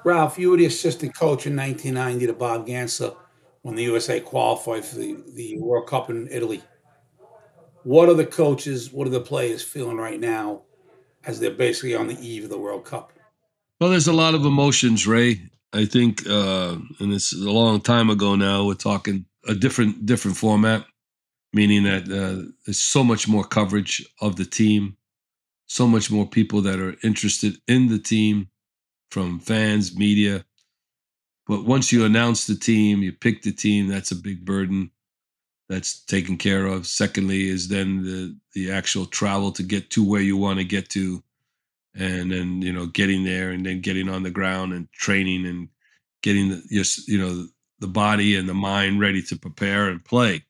Ralph, 0.03 0.37
you 0.37 0.49
were 0.49 0.57
the 0.57 0.65
assistant 0.65 1.15
coach 1.15 1.47
in 1.47 1.55
1990 1.55 2.27
to 2.27 2.33
Bob 2.33 2.67
Gansler 2.67 3.15
when 3.61 3.75
the 3.75 3.83
USA 3.83 4.19
qualified 4.19 4.83
for 4.83 4.97
the, 4.97 5.17
the 5.33 5.57
World 5.57 5.87
Cup 5.87 6.09
in 6.09 6.27
Italy. 6.29 6.61
What 7.83 8.09
are 8.09 8.13
the 8.13 8.25
coaches, 8.25 8.91
what 8.91 9.07
are 9.07 9.11
the 9.11 9.21
players 9.21 9.63
feeling 9.63 9.97
right 9.97 10.19
now 10.19 10.63
as 11.25 11.39
they're 11.39 11.51
basically 11.51 11.95
on 11.95 12.07
the 12.07 12.19
eve 12.19 12.43
of 12.43 12.49
the 12.49 12.57
World 12.57 12.83
Cup? 12.83 13.13
Well, 13.79 13.89
there's 13.89 14.07
a 14.07 14.13
lot 14.13 14.35
of 14.35 14.45
emotions, 14.45 15.07
Ray. 15.07 15.49
I 15.73 15.85
think, 15.85 16.27
uh, 16.27 16.77
and 16.99 17.13
it's 17.13 17.33
a 17.33 17.51
long 17.51 17.81
time 17.81 18.09
ago 18.11 18.35
now. 18.35 18.65
We're 18.65 18.75
talking 18.75 19.25
a 19.47 19.55
different 19.55 20.05
different 20.05 20.37
format, 20.37 20.85
meaning 21.51 21.83
that 21.83 22.03
uh, 22.03 22.51
there's 22.65 22.79
so 22.79 23.03
much 23.03 23.27
more 23.27 23.43
coverage 23.43 24.05
of 24.21 24.35
the 24.35 24.45
team, 24.45 24.97
so 25.65 25.87
much 25.87 26.11
more 26.11 26.27
people 26.27 26.61
that 26.61 26.79
are 26.79 26.95
interested 27.03 27.57
in 27.67 27.87
the 27.87 27.97
team, 27.97 28.49
from 29.09 29.39
fans, 29.39 29.97
media. 29.97 30.45
But 31.47 31.65
once 31.65 31.91
you 31.91 32.05
announce 32.05 32.45
the 32.45 32.55
team, 32.55 33.01
you 33.01 33.11
pick 33.11 33.41
the 33.41 33.51
team. 33.51 33.87
That's 33.87 34.11
a 34.11 34.15
big 34.15 34.45
burden. 34.45 34.91
That's 35.69 36.05
taken 36.05 36.37
care 36.37 36.67
of. 36.67 36.85
Secondly, 36.85 37.47
is 37.47 37.67
then 37.67 38.03
the 38.03 38.37
the 38.53 38.71
actual 38.71 39.07
travel 39.07 39.51
to 39.53 39.63
get 39.63 39.89
to 39.91 40.07
where 40.07 40.21
you 40.21 40.37
want 40.37 40.59
to 40.59 40.65
get 40.65 40.89
to 40.89 41.23
and 41.95 42.31
then 42.31 42.61
you 42.61 42.73
know 42.73 42.87
getting 42.87 43.23
there 43.23 43.51
and 43.51 43.65
then 43.65 43.81
getting 43.81 44.09
on 44.09 44.23
the 44.23 44.31
ground 44.31 44.73
and 44.73 44.91
training 44.91 45.45
and 45.45 45.69
getting 46.21 46.49
the 46.49 46.63
just 46.71 47.07
you 47.07 47.17
know 47.17 47.47
the 47.79 47.87
body 47.87 48.35
and 48.35 48.47
the 48.47 48.53
mind 48.53 48.99
ready 48.99 49.21
to 49.21 49.35
prepare 49.35 49.89
and 49.89 50.05
play. 50.05 50.41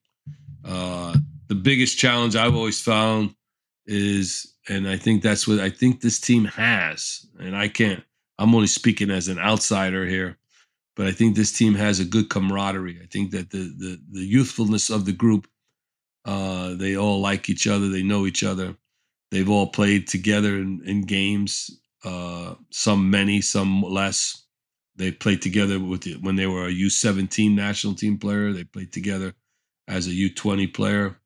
Uh, 0.63 1.15
the 1.47 1.55
biggest 1.55 1.97
challenge 1.97 2.35
i've 2.35 2.55
always 2.55 2.81
found 2.81 3.35
is 3.85 4.55
and 4.69 4.87
i 4.87 4.97
think 4.97 5.21
that's 5.21 5.47
what 5.47 5.59
i 5.59 5.69
think 5.69 6.01
this 6.01 6.19
team 6.19 6.45
has 6.45 7.27
and 7.39 7.55
i 7.55 7.67
can't 7.67 8.03
i'm 8.39 8.55
only 8.55 8.67
speaking 8.67 9.11
as 9.11 9.27
an 9.27 9.37
outsider 9.37 10.05
here 10.05 10.37
but 10.95 11.05
i 11.05 11.11
think 11.11 11.35
this 11.35 11.51
team 11.51 11.75
has 11.75 11.99
a 11.99 12.05
good 12.05 12.29
camaraderie. 12.29 12.99
I 13.03 13.05
think 13.07 13.31
that 13.31 13.51
the 13.51 13.73
the, 13.77 13.99
the 14.11 14.25
youthfulness 14.25 14.89
of 14.89 15.05
the 15.05 15.11
group 15.11 15.47
uh, 16.25 16.73
they 16.75 16.95
all 16.95 17.19
like 17.19 17.49
each 17.49 17.67
other 17.67 17.89
they 17.89 18.03
know 18.03 18.25
each 18.25 18.43
other 18.43 18.75
They've 19.33 19.49
all 19.49 19.65
played 19.65 20.07
together 20.07 20.57
in, 20.57 20.83
in 20.85 21.01
games, 21.01 21.71
uh, 22.03 22.53
some 22.69 23.09
many, 23.09 23.41
some 23.41 23.81
less. 23.81 24.45
They 24.95 25.11
played 25.11 25.41
together 25.41 25.79
with 25.79 26.01
the, 26.01 26.17
when 26.21 26.35
they 26.35 26.45
were 26.45 26.67
a 26.67 26.71
U17 26.71 27.55
national 27.55 27.95
team 27.95 28.19
player. 28.19 28.53
They 28.53 28.63
played 28.63 28.93
together 28.93 29.33
as 29.87 30.05
a 30.05 30.11
U20 30.11 30.71
player. 30.71 31.19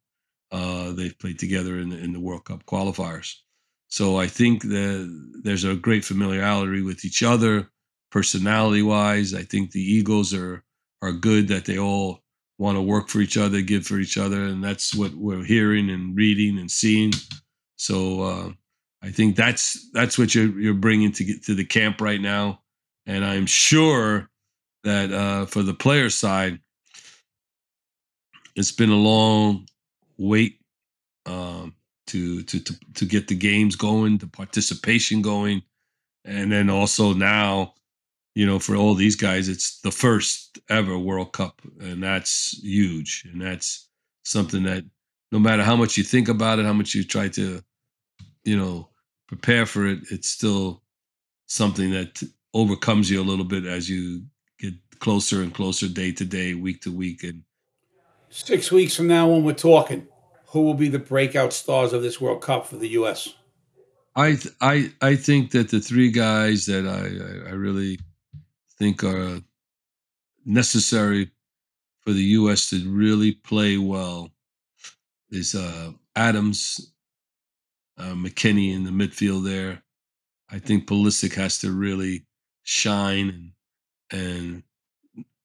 Uh, 0.53 0.93
they've 0.93 1.19
played 1.19 1.37
together 1.37 1.79
in 1.79 1.89
the, 1.89 1.97
in 1.97 2.13
the 2.13 2.21
World 2.21 2.45
Cup 2.45 2.65
qualifiers. 2.65 3.35
So 3.89 4.17
I 4.17 4.27
think 4.27 4.63
that 4.63 5.41
there's 5.43 5.65
a 5.65 5.75
great 5.75 6.05
familiarity 6.05 6.83
with 6.83 7.03
each 7.03 7.23
other, 7.23 7.69
personality 8.09 8.83
wise. 8.83 9.33
I 9.33 9.43
think 9.43 9.71
the 9.71 9.81
egos 9.81 10.33
are 10.33 10.63
are 11.01 11.11
good 11.11 11.49
that 11.49 11.65
they 11.65 11.77
all 11.77 12.21
want 12.57 12.77
to 12.77 12.81
work 12.81 13.09
for 13.09 13.19
each 13.19 13.35
other, 13.35 13.59
give 13.61 13.85
for 13.85 13.99
each 13.99 14.17
other, 14.17 14.45
and 14.45 14.63
that's 14.63 14.95
what 14.95 15.13
we're 15.13 15.43
hearing 15.43 15.89
and 15.89 16.15
reading 16.15 16.57
and 16.57 16.71
seeing. 16.71 17.11
So 17.77 18.21
uh, 18.21 18.49
I 19.01 19.11
think 19.11 19.35
that's 19.35 19.89
that's 19.91 20.17
what 20.17 20.35
you're 20.35 20.59
you're 20.59 20.73
bringing 20.73 21.11
to 21.13 21.23
get 21.23 21.43
to 21.45 21.55
the 21.55 21.65
camp 21.65 22.01
right 22.01 22.19
now, 22.19 22.61
and 23.05 23.23
I'm 23.23 23.45
sure 23.45 24.29
that 24.83 25.11
uh, 25.11 25.45
for 25.45 25.63
the 25.63 25.73
player 25.73 26.09
side, 26.09 26.59
it's 28.55 28.71
been 28.71 28.89
a 28.89 28.95
long 28.95 29.67
wait 30.17 30.59
um, 31.25 31.75
to, 32.07 32.41
to 32.43 32.59
to 32.59 32.75
to 32.95 33.05
get 33.05 33.27
the 33.27 33.35
games 33.35 33.75
going, 33.75 34.17
the 34.17 34.27
participation 34.27 35.21
going, 35.21 35.61
and 36.25 36.51
then 36.51 36.69
also 36.69 37.13
now, 37.13 37.75
you 38.33 38.45
know, 38.45 38.57
for 38.59 38.75
all 38.75 38.95
these 38.95 39.15
guys, 39.15 39.49
it's 39.49 39.79
the 39.81 39.91
first 39.91 40.57
ever 40.69 40.97
World 40.97 41.33
Cup, 41.33 41.61
and 41.79 42.01
that's 42.01 42.59
huge, 42.63 43.27
and 43.31 43.41
that's 43.41 43.87
something 44.23 44.63
that 44.63 44.83
no 45.31 45.39
matter 45.39 45.63
how 45.63 45.75
much 45.75 45.97
you 45.97 46.03
think 46.03 46.29
about 46.29 46.59
it, 46.59 46.65
how 46.65 46.73
much 46.73 46.95
you 46.95 47.03
try 47.03 47.27
to, 47.29 47.61
you 48.43 48.57
know, 48.57 48.89
prepare 49.27 49.65
for 49.65 49.85
it, 49.85 49.99
it's 50.11 50.29
still 50.29 50.81
something 51.47 51.91
that 51.91 52.23
overcomes 52.53 53.09
you 53.09 53.21
a 53.21 53.23
little 53.23 53.45
bit 53.45 53.65
as 53.65 53.89
you 53.89 54.23
get 54.59 54.73
closer 54.99 55.41
and 55.41 55.53
closer 55.53 55.87
day 55.87 56.11
to 56.11 56.25
day, 56.25 56.53
week 56.53 56.81
to 56.81 56.91
week, 56.91 57.23
and 57.23 57.43
Six 58.29 58.71
weeks 58.71 58.95
from 58.95 59.07
now, 59.07 59.29
when 59.29 59.43
we're 59.43 59.53
talking, 59.53 60.07
who 60.47 60.61
will 60.61 60.73
be 60.73 60.89
the 60.89 60.99
breakout 60.99 61.53
stars 61.53 61.93
of 61.93 62.01
this 62.01 62.19
World 62.19 62.41
Cup 62.41 62.65
for 62.65 62.75
the 62.75 62.89
U.S.? 62.89 63.33
I 64.15 64.35
th- 64.35 64.53
I 64.59 64.91
I 65.01 65.15
think 65.15 65.51
that 65.51 65.69
the 65.69 65.79
three 65.79 66.11
guys 66.11 66.65
that 66.65 66.85
I 66.85 67.47
I, 67.47 67.51
I 67.51 67.53
really 67.53 67.99
think 68.77 69.03
are 69.03 69.39
necessary 70.45 71.31
for 72.01 72.11
the 72.11 72.23
U.S. 72.23 72.69
to 72.71 72.89
really 72.89 73.33
play 73.33 73.77
well 73.77 74.31
is 75.29 75.55
uh, 75.55 75.91
Adams, 76.15 76.93
uh, 77.97 78.13
McKennie 78.13 78.73
in 78.73 78.83
the 78.83 78.91
midfield 78.91 79.43
there. 79.43 79.83
I 80.49 80.59
think 80.59 80.87
Pulisic 80.87 81.33
has 81.35 81.59
to 81.59 81.71
really 81.71 82.25
shine 82.63 83.53
and, 84.11 84.21
and 84.21 84.63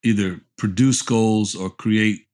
either 0.05 0.41
produce 0.57 1.03
goals 1.03 1.55
or 1.55 1.71
create 1.71 2.27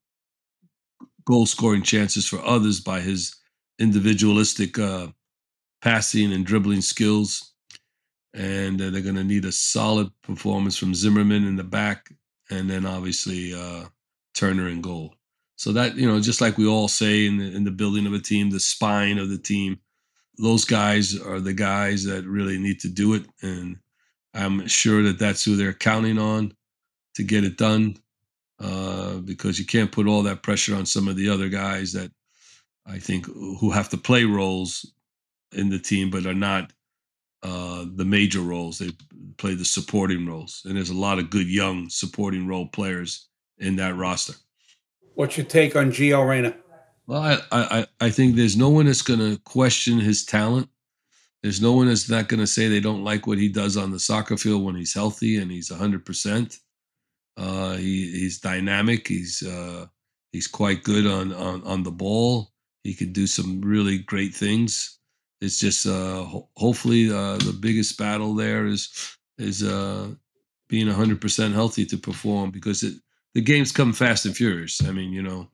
goal 1.25 1.47
scoring 1.47 1.83
chances 1.83 2.27
for 2.27 2.41
others 2.41 2.81
by 2.81 3.01
his 3.01 3.35
individualistic 3.79 4.79
uh, 4.79 5.09
passing 5.83 6.33
and 6.33 6.45
dribbling 6.45 6.81
skills. 6.81 7.53
And 8.35 8.81
uh, 8.81 8.91
they're 8.91 9.01
going 9.01 9.15
to 9.17 9.25
need 9.25 9.45
a 9.45 9.53
solid 9.53 10.11
performance 10.23 10.77
from 10.77 10.95
Zimmerman 10.95 11.47
in 11.47 11.57
the 11.57 11.65
back, 11.65 12.11
and 12.51 12.69
then 12.69 12.85
obviously 12.87 13.55
uh, 13.55 13.85
Turner 14.35 14.69
in 14.69 14.81
goal. 14.81 15.15
So 15.59 15.73
that 15.73 15.97
you 15.97 16.09
know, 16.09 16.21
just 16.21 16.41
like 16.41 16.57
we 16.57 16.69
all 16.69 16.87
say 16.87 17.27
in 17.27 17.37
the, 17.37 17.45
in 17.55 17.65
the 17.65 17.73
building 17.73 18.07
of 18.07 18.13
a 18.13 18.21
team, 18.21 18.49
the 18.49 18.61
spine 18.61 19.19
of 19.19 19.29
the 19.29 19.39
team, 19.39 19.81
those 20.39 20.65
guys 20.65 21.21
are 21.21 21.41
the 21.41 21.53
guys 21.53 22.05
that 22.05 22.25
really 22.25 22.59
need 22.59 22.79
to 22.81 22.89
do 22.89 23.15
it, 23.15 23.25
and 23.43 23.77
I'm 24.35 24.69
sure 24.69 25.03
that 25.03 25.19
that's 25.19 25.45
who 25.45 25.57
they're 25.57 25.73
counting 25.75 26.17
on 26.17 26.55
to 27.17 27.25
get 27.25 27.43
it 27.43 27.59
done 27.59 27.97
uh, 28.61 29.17
because 29.17 29.59
you 29.59 29.67
can't 29.67 29.91
put 29.91 30.07
all 30.07 30.23
that 30.23 30.45
pressure 30.45 30.77
on 30.77 30.87
some 30.87 31.09
of 31.09 31.17
the 31.17 31.29
other 31.29 31.49
guys 31.49 31.93
that 31.93 32.13
I 32.87 33.01
think 33.01 33.27
who 33.27 33.73
have 33.73 33.89
to 33.89 33.97
play 33.97 34.25
roles 34.25 34.93
in 35.53 35.71
the 35.71 35.79
team 35.81 36.11
but 36.11 36.25
are 36.25 36.35
not 36.35 36.73
uh, 37.43 37.85
the 37.97 38.05
major 38.05 38.43
roles. 38.43 38.79
They 38.79 38.91
play 39.39 39.55
the 39.55 39.65
supporting 39.65 40.25
roles, 40.25 40.63
and 40.65 40.77
there's 40.77 40.91
a 40.91 40.95
lot 40.95 41.19
of 41.19 41.31
good 41.31 41.49
young 41.49 41.89
supporting 41.89 42.47
role 42.47 42.69
players 42.69 43.27
in 43.59 43.75
that 43.77 43.97
roster. 43.97 44.35
What's 45.19 45.37
your 45.37 45.47
take 45.47 45.75
on 45.75 45.91
Gio 45.91 46.25
Reyna? 46.25 46.55
Well, 47.09 47.21
I, 47.21 47.41
I, 47.51 47.87
I 48.01 48.09
think 48.09 48.37
there's 48.37 48.57
no 48.57 48.69
one 48.69 48.87
that's 48.87 49.03
going 49.03 49.19
to 49.19 49.37
question 49.43 49.99
his 49.99 50.25
talent. 50.25 50.69
There's 51.43 51.61
no 51.61 51.73
one 51.73 51.89
that's 51.89 52.09
not 52.09 52.29
going 52.29 52.39
to 52.39 52.47
say 52.47 52.69
they 52.69 52.79
don't 52.79 53.03
like 53.03 53.27
what 53.27 53.39
he 53.39 53.49
does 53.49 53.77
on 53.77 53.91
the 53.91 53.99
soccer 53.99 54.37
field 54.37 54.63
when 54.63 54.77
he's 54.77 54.95
healthy 54.95 55.39
and 55.39 55.51
he's 55.51 55.71
100%. 55.71 56.61
Uh, 57.37 57.73
he, 57.73 58.13
he's 58.13 58.39
dynamic. 58.39 59.09
He's 59.09 59.43
uh, 59.43 59.87
he's 60.31 60.47
quite 60.47 60.85
good 60.85 61.05
on, 61.05 61.33
on 61.33 61.65
on 61.65 61.83
the 61.83 61.91
ball. 61.91 62.53
He 62.85 62.95
could 62.95 63.13
do 63.13 63.27
some 63.27 63.61
really 63.61 63.99
great 63.99 64.37
things. 64.37 65.01
It's 65.41 65.59
just 65.59 65.85
uh, 65.85 66.23
ho- 66.23 66.49
hopefully 66.57 67.11
uh, 67.11 67.39
the 67.39 67.59
biggest 67.61 67.99
battle 67.99 68.37
there 68.37 68.67
is 68.67 69.17
is 69.37 69.65
uh, 69.65 70.11
being 70.69 70.87
100% 70.87 71.53
healthy 71.53 71.87
to 71.87 71.97
perform 71.97 72.53
because 72.53 72.85
it, 72.85 72.95
the 73.35 73.41
games 73.41 73.73
come 73.73 73.93
fast 73.93 74.27
and 74.27 74.37
furious. 74.37 74.85
I 74.85 74.93
mean, 74.93 75.13
you 75.13 75.23
know, 75.23 75.49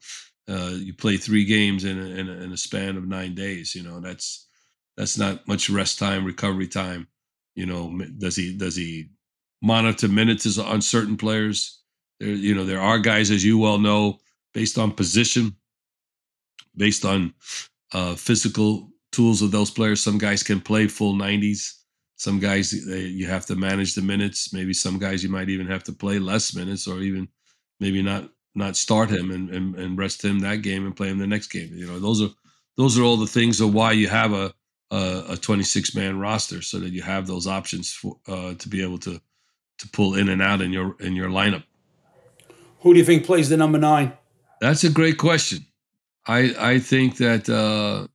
uh, 0.48 0.72
you 0.74 0.94
play 0.94 1.16
three 1.16 1.44
games 1.44 1.84
in 1.84 1.98
a, 1.98 2.06
in 2.06 2.28
a, 2.28 2.32
in 2.32 2.52
a 2.52 2.56
span 2.56 2.96
of 2.96 3.06
nine 3.06 3.34
days. 3.34 3.74
You 3.74 3.82
know, 3.82 4.00
that's 4.00 4.48
that's 4.96 5.18
not 5.18 5.46
much 5.48 5.70
rest 5.70 5.98
time, 5.98 6.24
recovery 6.24 6.68
time. 6.68 7.08
You 7.54 7.66
know, 7.66 7.98
does 8.18 8.36
he 8.36 8.56
does 8.56 8.76
he 8.76 9.10
monitor 9.64 10.08
minutes 10.08 10.58
on 10.58 10.82
certain 10.82 11.16
players. 11.16 11.80
There, 12.20 12.28
you 12.28 12.54
know, 12.54 12.64
there 12.64 12.80
are 12.80 12.98
guys, 12.98 13.30
as 13.30 13.44
you 13.44 13.58
well 13.58 13.78
know, 13.78 14.18
based 14.52 14.78
on 14.78 14.92
position, 14.92 15.56
based 16.76 17.04
on 17.04 17.32
uh, 17.92 18.14
physical 18.14 18.90
tools 19.10 19.42
of 19.42 19.50
those 19.50 19.70
players. 19.70 20.02
Some 20.02 20.18
guys 20.18 20.42
can 20.42 20.60
play 20.60 20.86
full 20.86 21.14
90s. 21.14 21.72
Some 22.16 22.38
guys 22.38 22.70
they, 22.86 23.00
you 23.00 23.26
have 23.26 23.46
to 23.46 23.56
manage 23.56 23.94
the 23.94 24.02
minutes. 24.02 24.52
Maybe 24.52 24.72
some 24.72 24.98
guys 24.98 25.22
you 25.22 25.30
might 25.30 25.48
even 25.48 25.66
have 25.66 25.82
to 25.84 25.92
play 25.92 26.18
less 26.18 26.54
minutes, 26.54 26.86
or 26.86 27.00
even 27.00 27.28
maybe 27.80 28.02
not 28.02 28.30
not 28.54 28.76
start 28.76 29.10
him 29.10 29.32
and, 29.32 29.50
and, 29.50 29.74
and 29.74 29.98
rest 29.98 30.24
him 30.24 30.38
that 30.40 30.62
game 30.62 30.86
and 30.86 30.96
play 30.96 31.08
him 31.08 31.18
the 31.18 31.26
next 31.26 31.48
game. 31.48 31.70
You 31.74 31.86
know, 31.86 31.98
those 31.98 32.22
are 32.22 32.28
those 32.76 32.98
are 32.98 33.02
all 33.02 33.16
the 33.16 33.26
things 33.26 33.60
of 33.60 33.74
why 33.74 33.92
you 33.92 34.08
have 34.08 34.32
a 34.32 34.54
a, 34.90 35.24
a 35.30 35.36
26 35.36 35.94
man 35.94 36.18
roster 36.18 36.62
so 36.62 36.78
that 36.78 36.90
you 36.90 37.02
have 37.02 37.26
those 37.26 37.46
options 37.46 37.92
for, 37.92 38.16
uh, 38.28 38.54
to 38.54 38.68
be 38.68 38.82
able 38.82 38.98
to 38.98 39.20
to 39.78 39.88
pull 39.88 40.14
in 40.14 40.28
and 40.28 40.40
out 40.40 40.60
in 40.60 40.72
your 40.72 40.96
in 41.00 41.16
your 41.16 41.28
lineup. 41.28 41.64
Who 42.80 42.92
do 42.92 42.98
you 42.98 43.04
think 43.04 43.24
plays 43.24 43.48
the 43.48 43.56
number 43.56 43.78
nine? 43.78 44.12
That's 44.60 44.84
a 44.84 44.90
great 44.90 45.18
question. 45.18 45.66
I 46.26 46.54
I 46.58 46.78
think 46.78 47.16
that 47.16 47.48
uh, 47.48 48.06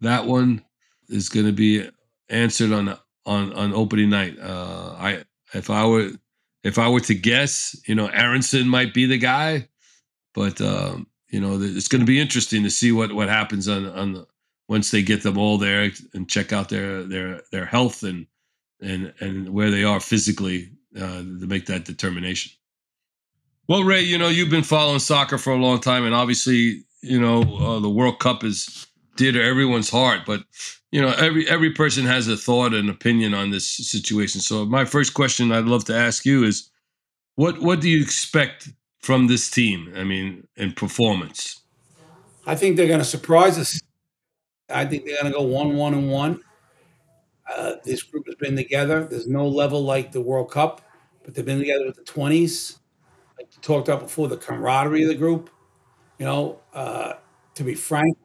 that 0.00 0.26
one 0.26 0.64
is 1.08 1.28
going 1.28 1.46
to 1.46 1.52
be 1.52 1.88
answered 2.28 2.72
on 2.72 2.96
on 3.24 3.52
on 3.52 3.72
opening 3.72 4.10
night. 4.10 4.38
Uh, 4.38 4.96
I 4.98 5.24
if 5.54 5.70
I 5.70 5.86
were 5.86 6.10
if 6.66 6.78
I 6.78 6.88
were 6.88 7.00
to 7.00 7.14
guess, 7.14 7.76
you 7.86 7.94
know, 7.94 8.08
Aaronson 8.08 8.68
might 8.68 8.92
be 8.92 9.06
the 9.06 9.18
guy, 9.18 9.68
but 10.34 10.60
um, 10.60 11.06
you 11.30 11.40
know, 11.40 11.60
it's 11.60 11.88
going 11.88 12.00
to 12.00 12.06
be 12.06 12.20
interesting 12.20 12.64
to 12.64 12.70
see 12.70 12.90
what 12.90 13.12
what 13.12 13.28
happens 13.28 13.68
on 13.68 13.86
on 13.86 14.12
the, 14.14 14.26
once 14.68 14.90
they 14.90 15.02
get 15.02 15.22
them 15.22 15.38
all 15.38 15.58
there 15.58 15.92
and 16.12 16.28
check 16.28 16.52
out 16.52 16.68
their 16.68 17.04
their 17.04 17.40
their 17.52 17.66
health 17.66 18.02
and 18.02 18.26
and 18.80 19.14
and 19.20 19.48
where 19.48 19.70
they 19.70 19.84
are 19.84 20.00
physically 20.00 20.70
uh, 20.96 21.22
to 21.22 21.46
make 21.46 21.66
that 21.66 21.84
determination. 21.84 22.52
Well, 23.68 23.84
Ray, 23.84 24.02
you 24.02 24.18
know 24.18 24.28
you've 24.28 24.50
been 24.50 24.64
following 24.64 24.98
soccer 24.98 25.38
for 25.38 25.52
a 25.52 25.56
long 25.56 25.80
time, 25.80 26.04
and 26.04 26.14
obviously, 26.14 26.82
you 27.00 27.20
know 27.20 27.42
uh, 27.42 27.78
the 27.78 27.90
World 27.90 28.18
Cup 28.18 28.42
is 28.42 28.88
dear 29.16 29.32
to 29.32 29.42
everyone's 29.42 29.90
heart. 29.90 30.20
But 30.26 30.44
you 30.92 31.00
know, 31.00 31.12
every 31.18 31.48
every 31.48 31.72
person 31.72 32.04
has 32.06 32.28
a 32.28 32.36
thought 32.36 32.72
and 32.74 32.88
opinion 32.88 33.34
on 33.34 33.50
this 33.50 33.68
situation. 33.68 34.40
So, 34.40 34.64
my 34.64 34.84
first 34.84 35.14
question 35.14 35.52
I'd 35.52 35.64
love 35.64 35.84
to 35.86 35.94
ask 35.94 36.24
you 36.24 36.44
is, 36.44 36.70
what 37.34 37.60
what 37.60 37.80
do 37.80 37.88
you 37.88 38.02
expect 38.02 38.68
from 39.00 39.26
this 39.26 39.50
team? 39.50 39.92
I 39.96 40.04
mean, 40.04 40.46
in 40.56 40.72
performance. 40.72 41.60
I 42.46 42.54
think 42.54 42.76
they're 42.76 42.86
going 42.86 43.00
to 43.00 43.04
surprise 43.04 43.58
us. 43.58 43.80
I 44.70 44.84
think 44.84 45.04
they're 45.04 45.20
going 45.20 45.32
to 45.32 45.38
go 45.38 45.44
one, 45.44 45.76
one, 45.76 45.94
and 45.94 46.10
one. 46.10 46.40
Uh, 47.52 47.74
this 47.84 48.02
group 48.02 48.26
has 48.26 48.36
been 48.36 48.56
together. 48.56 49.04
There's 49.04 49.26
no 49.26 49.46
level 49.46 49.82
like 49.82 50.12
the 50.12 50.20
World 50.20 50.50
Cup, 50.50 50.80
but 51.24 51.34
they've 51.34 51.44
been 51.44 51.58
together 51.58 51.86
with 51.86 51.96
the 51.96 52.02
20s. 52.02 52.78
Like 53.36 53.48
you 53.52 53.62
talked 53.62 53.88
about 53.88 54.02
before, 54.02 54.28
the 54.28 54.36
camaraderie 54.36 55.02
of 55.02 55.08
the 55.08 55.14
group. 55.14 55.50
You 56.18 56.26
know, 56.26 56.60
uh, 56.72 57.14
to 57.54 57.64
be 57.64 57.74
frank, 57.74 58.16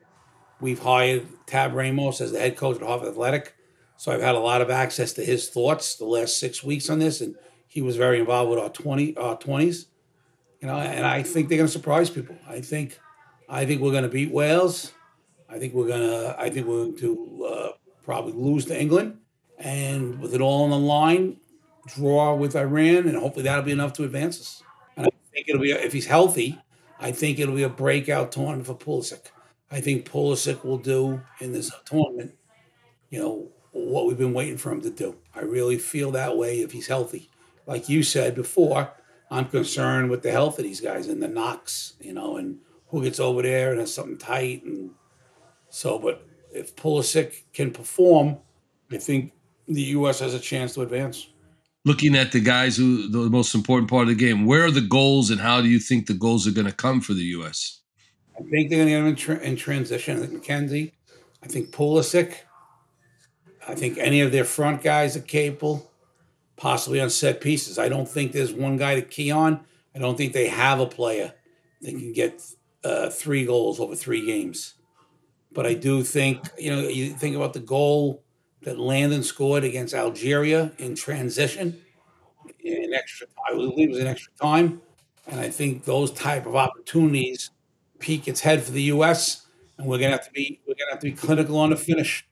we've 0.62 0.80
hired 0.80 1.28
Tab 1.48 1.74
Ramos 1.74 2.22
as 2.22 2.32
the 2.32 2.40
head 2.40 2.56
coach 2.56 2.78
at 2.78 2.84
Hartford 2.84 3.10
Athletic. 3.10 3.56
So 3.98 4.12
I've 4.12 4.22
had 4.22 4.36
a 4.36 4.40
lot 4.40 4.62
of 4.62 4.70
access 4.70 5.14
to 5.14 5.24
his 5.24 5.50
thoughts 5.50 5.96
the 5.96 6.06
last 6.06 6.40
six 6.40 6.64
weeks 6.64 6.90
on 6.90 7.00
this, 7.00 7.22
and 7.22 7.36
he 7.68 7.82
was 7.82 7.98
very 7.98 8.20
involved 8.20 8.50
with 8.50 8.60
our 8.60 8.70
20 8.70 9.18
our 9.18 9.38
20s. 9.38 9.86
You 10.60 10.68
know, 10.68 10.78
and 10.78 11.06
I 11.06 11.24
think 11.24 11.50
they're 11.50 11.58
going 11.58 11.68
to 11.68 11.74
surprise 11.74 12.10
people. 12.10 12.36
I 12.48 12.62
think, 12.62 13.00
I 13.50 13.66
think 13.66 13.82
we're 13.82 13.92
going 13.92 14.04
to 14.04 14.10
beat 14.10 14.32
Wales. 14.32 14.92
I 15.50 15.60
think 15.60 15.74
we're 15.74 15.88
gonna. 15.88 16.36
I 16.38 16.50
think 16.50 16.68
we're 16.68 16.86
going 16.86 16.98
to 16.98 17.46
uh, 17.46 17.72
probably 18.06 18.34
lose 18.34 18.66
to 18.66 18.80
England, 18.80 19.20
and 19.58 20.20
with 20.20 20.34
it 20.34 20.40
all 20.42 20.64
on 20.64 20.70
the 20.70 20.78
line, 20.78 21.38
draw 21.88 22.36
with 22.36 22.56
Iran, 22.56 23.08
and 23.08 23.18
hopefully 23.18 23.44
that'll 23.44 23.64
be 23.64 23.72
enough 23.72 23.94
to 23.94 24.04
advance 24.04 24.40
us. 24.40 24.64
And 24.96 25.08
I 25.08 25.10
think 25.34 25.50
it'll 25.50 25.62
be 25.62 25.72
if 25.72 25.92
he's 25.92 26.06
healthy. 26.06 26.60
I 27.00 27.12
think 27.12 27.40
it'll 27.40 27.56
be 27.56 27.64
a 27.64 27.70
breakout 27.70 28.32
tournament 28.32 28.68
for 28.68 28.76
Pulisic. 28.76 29.32
I 29.72 29.80
think 29.80 30.10
Pulisic 30.10 30.64
will 30.66 30.78
do 30.78 31.22
in 31.40 31.54
this 31.54 31.70
mm-hmm. 31.70 31.96
tournament, 31.96 32.36
you 33.10 33.20
know, 33.20 33.48
what 33.72 34.06
we've 34.06 34.18
been 34.18 34.34
waiting 34.34 34.58
for 34.58 34.72
him 34.72 34.82
to 34.82 34.90
do. 34.90 35.16
I 35.34 35.42
really 35.42 35.78
feel 35.78 36.12
that 36.12 36.38
way 36.38 36.60
if 36.60 36.72
he's 36.72 36.88
healthy. 36.88 37.30
Like 37.66 37.88
you 37.88 38.04
said 38.04 38.36
before, 38.36 38.92
I'm 39.30 39.46
concerned 39.46 40.10
with 40.10 40.24
the 40.24 40.32
health 40.32 40.60
of 40.60 40.66
these 40.66 40.82
guys 40.82 41.08
and 41.08 41.24
the 41.24 41.28
knocks, 41.28 41.94
you 42.02 42.14
know, 42.14 42.36
and 42.36 42.60
who 42.88 43.02
gets 43.02 43.20
over 43.20 43.42
there 43.42 43.72
and 43.72 43.80
has 43.80 43.94
something 43.94 44.18
tight. 44.18 44.64
And 44.66 44.92
so, 45.70 45.98
but 45.98 46.28
if 46.52 46.76
Pulisic 46.76 47.44
can 47.54 47.72
perform, 47.72 48.38
I 48.92 48.98
think 48.98 49.32
the 49.68 49.82
U.S. 49.82 50.20
has 50.20 50.34
a 50.34 50.40
chance 50.40 50.74
to 50.74 50.82
advance. 50.82 51.28
Looking 51.86 52.16
at 52.16 52.34
the 52.34 52.42
guys 52.42 52.76
who 52.76 53.10
the 53.10 53.30
most 53.30 53.56
important 53.56 53.90
part 53.90 54.04
of 54.04 54.10
the 54.10 54.16
game, 54.16 54.46
where 54.46 54.66
are 54.66 54.72
the 54.72 54.82
goals 54.82 55.32
and 55.32 55.40
how 55.40 55.62
do 55.62 55.70
you 55.70 55.80
think 55.80 56.06
the 56.06 56.14
goals 56.14 56.46
are 56.46 56.52
going 56.52 56.68
to 56.68 56.74
come 56.74 57.00
for 57.00 57.14
the 57.14 57.22
U.S.? 57.22 57.81
I 58.48 58.50
think 58.50 58.70
they're 58.70 58.86
going 58.86 58.88
to 58.88 58.92
get 58.92 58.98
them 58.98 59.08
in, 59.08 59.16
tra- 59.16 59.40
in 59.40 59.56
transition. 59.56 60.22
I 60.22 60.26
think 60.26 60.44
McKennie, 60.44 60.92
I 61.44 61.48
think 61.48 61.72
Pulisic, 61.72 62.36
I 63.68 63.76
think 63.76 63.98
any 63.98 64.22
of 64.22 64.32
their 64.32 64.44
front 64.44 64.82
guys 64.82 65.16
are 65.16 65.22
capable, 65.22 65.92
possibly 66.58 67.00
on 67.00 67.10
set 67.10 67.42
pieces. 67.42 67.78
I 67.78 67.90
don't 67.90 68.08
think 68.08 68.32
there's 68.32 68.54
one 68.54 68.78
guy 68.78 68.96
to 68.96 69.02
key 69.02 69.32
on. 69.32 69.62
I 69.96 70.00
don't 70.00 70.18
think 70.18 70.34
they 70.34 70.48
have 70.48 70.80
a 70.80 70.86
player 70.86 71.34
that 71.82 71.92
can 71.92 72.14
get 72.14 72.42
uh, 72.84 73.10
three 73.10 73.46
goals 73.46 73.80
over 73.80 73.96
three 73.96 74.26
games. 74.26 74.76
But 75.52 75.66
I 75.66 75.74
do 75.74 76.02
think, 76.04 76.50
you 76.58 76.72
know, 76.72 76.88
you 76.88 77.10
think 77.12 77.36
about 77.36 77.54
the 77.54 77.60
goal 77.60 78.24
that 78.62 78.80
Landon 78.80 79.24
scored 79.24 79.64
against 79.64 79.94
Algeria 79.94 80.72
in 80.78 80.96
transition 80.96 81.82
in 82.64 82.94
extra 82.94 83.28
I 83.48 83.54
believe 83.54 83.90
it 83.90 83.92
was 83.92 84.00
in 84.00 84.08
extra 84.08 84.32
time. 84.42 84.82
And 85.28 85.40
I 85.40 85.50
think 85.50 85.86
those 85.86 86.12
type 86.12 86.46
of 86.46 86.56
opportunities 86.56 87.52
peak 88.02 88.28
its 88.28 88.42
head 88.42 88.64
for 88.64 88.72
the 88.72 88.84
US 88.84 89.48
and 89.78 89.88
we're 89.88 90.00
gonna 90.00 90.12
have 90.12 90.26
to 90.26 90.32
be 90.32 90.60
we're 90.68 90.76
gonna 90.76 90.92
have 90.92 91.00
to 91.02 91.08
be 91.08 91.14
clinical 91.14 91.58
on 91.58 91.70
the 91.72 91.78
finish. 91.78 92.26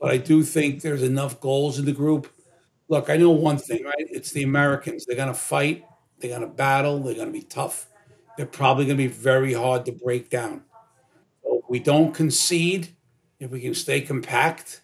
But 0.00 0.10
I 0.10 0.16
do 0.16 0.42
think 0.42 0.82
there's 0.82 1.02
enough 1.02 1.40
goals 1.40 1.78
in 1.78 1.84
the 1.84 1.92
group. 1.92 2.28
Look, 2.88 3.10
I 3.10 3.16
know 3.16 3.30
one 3.30 3.58
thing, 3.58 3.84
right? 3.84 3.94
It's 4.10 4.32
the 4.32 4.42
Americans. 4.42 5.06
They're 5.06 5.16
gonna 5.16 5.34
fight, 5.34 5.84
they're 6.18 6.30
gonna 6.30 6.46
battle, 6.52 7.00
they're 7.00 7.14
gonna 7.14 7.30
be 7.32 7.42
tough. 7.42 7.88
They're 8.36 8.46
probably 8.46 8.86
gonna 8.86 8.96
be 8.96 9.06
very 9.08 9.52
hard 9.52 9.84
to 9.86 9.92
break 9.92 10.30
down. 10.30 10.64
So 11.44 11.62
we 11.68 11.80
don't 11.80 12.14
concede, 12.14 12.96
if 13.40 13.50
we 13.50 13.60
can 13.60 13.74
stay 13.74 14.00
compact, 14.02 14.82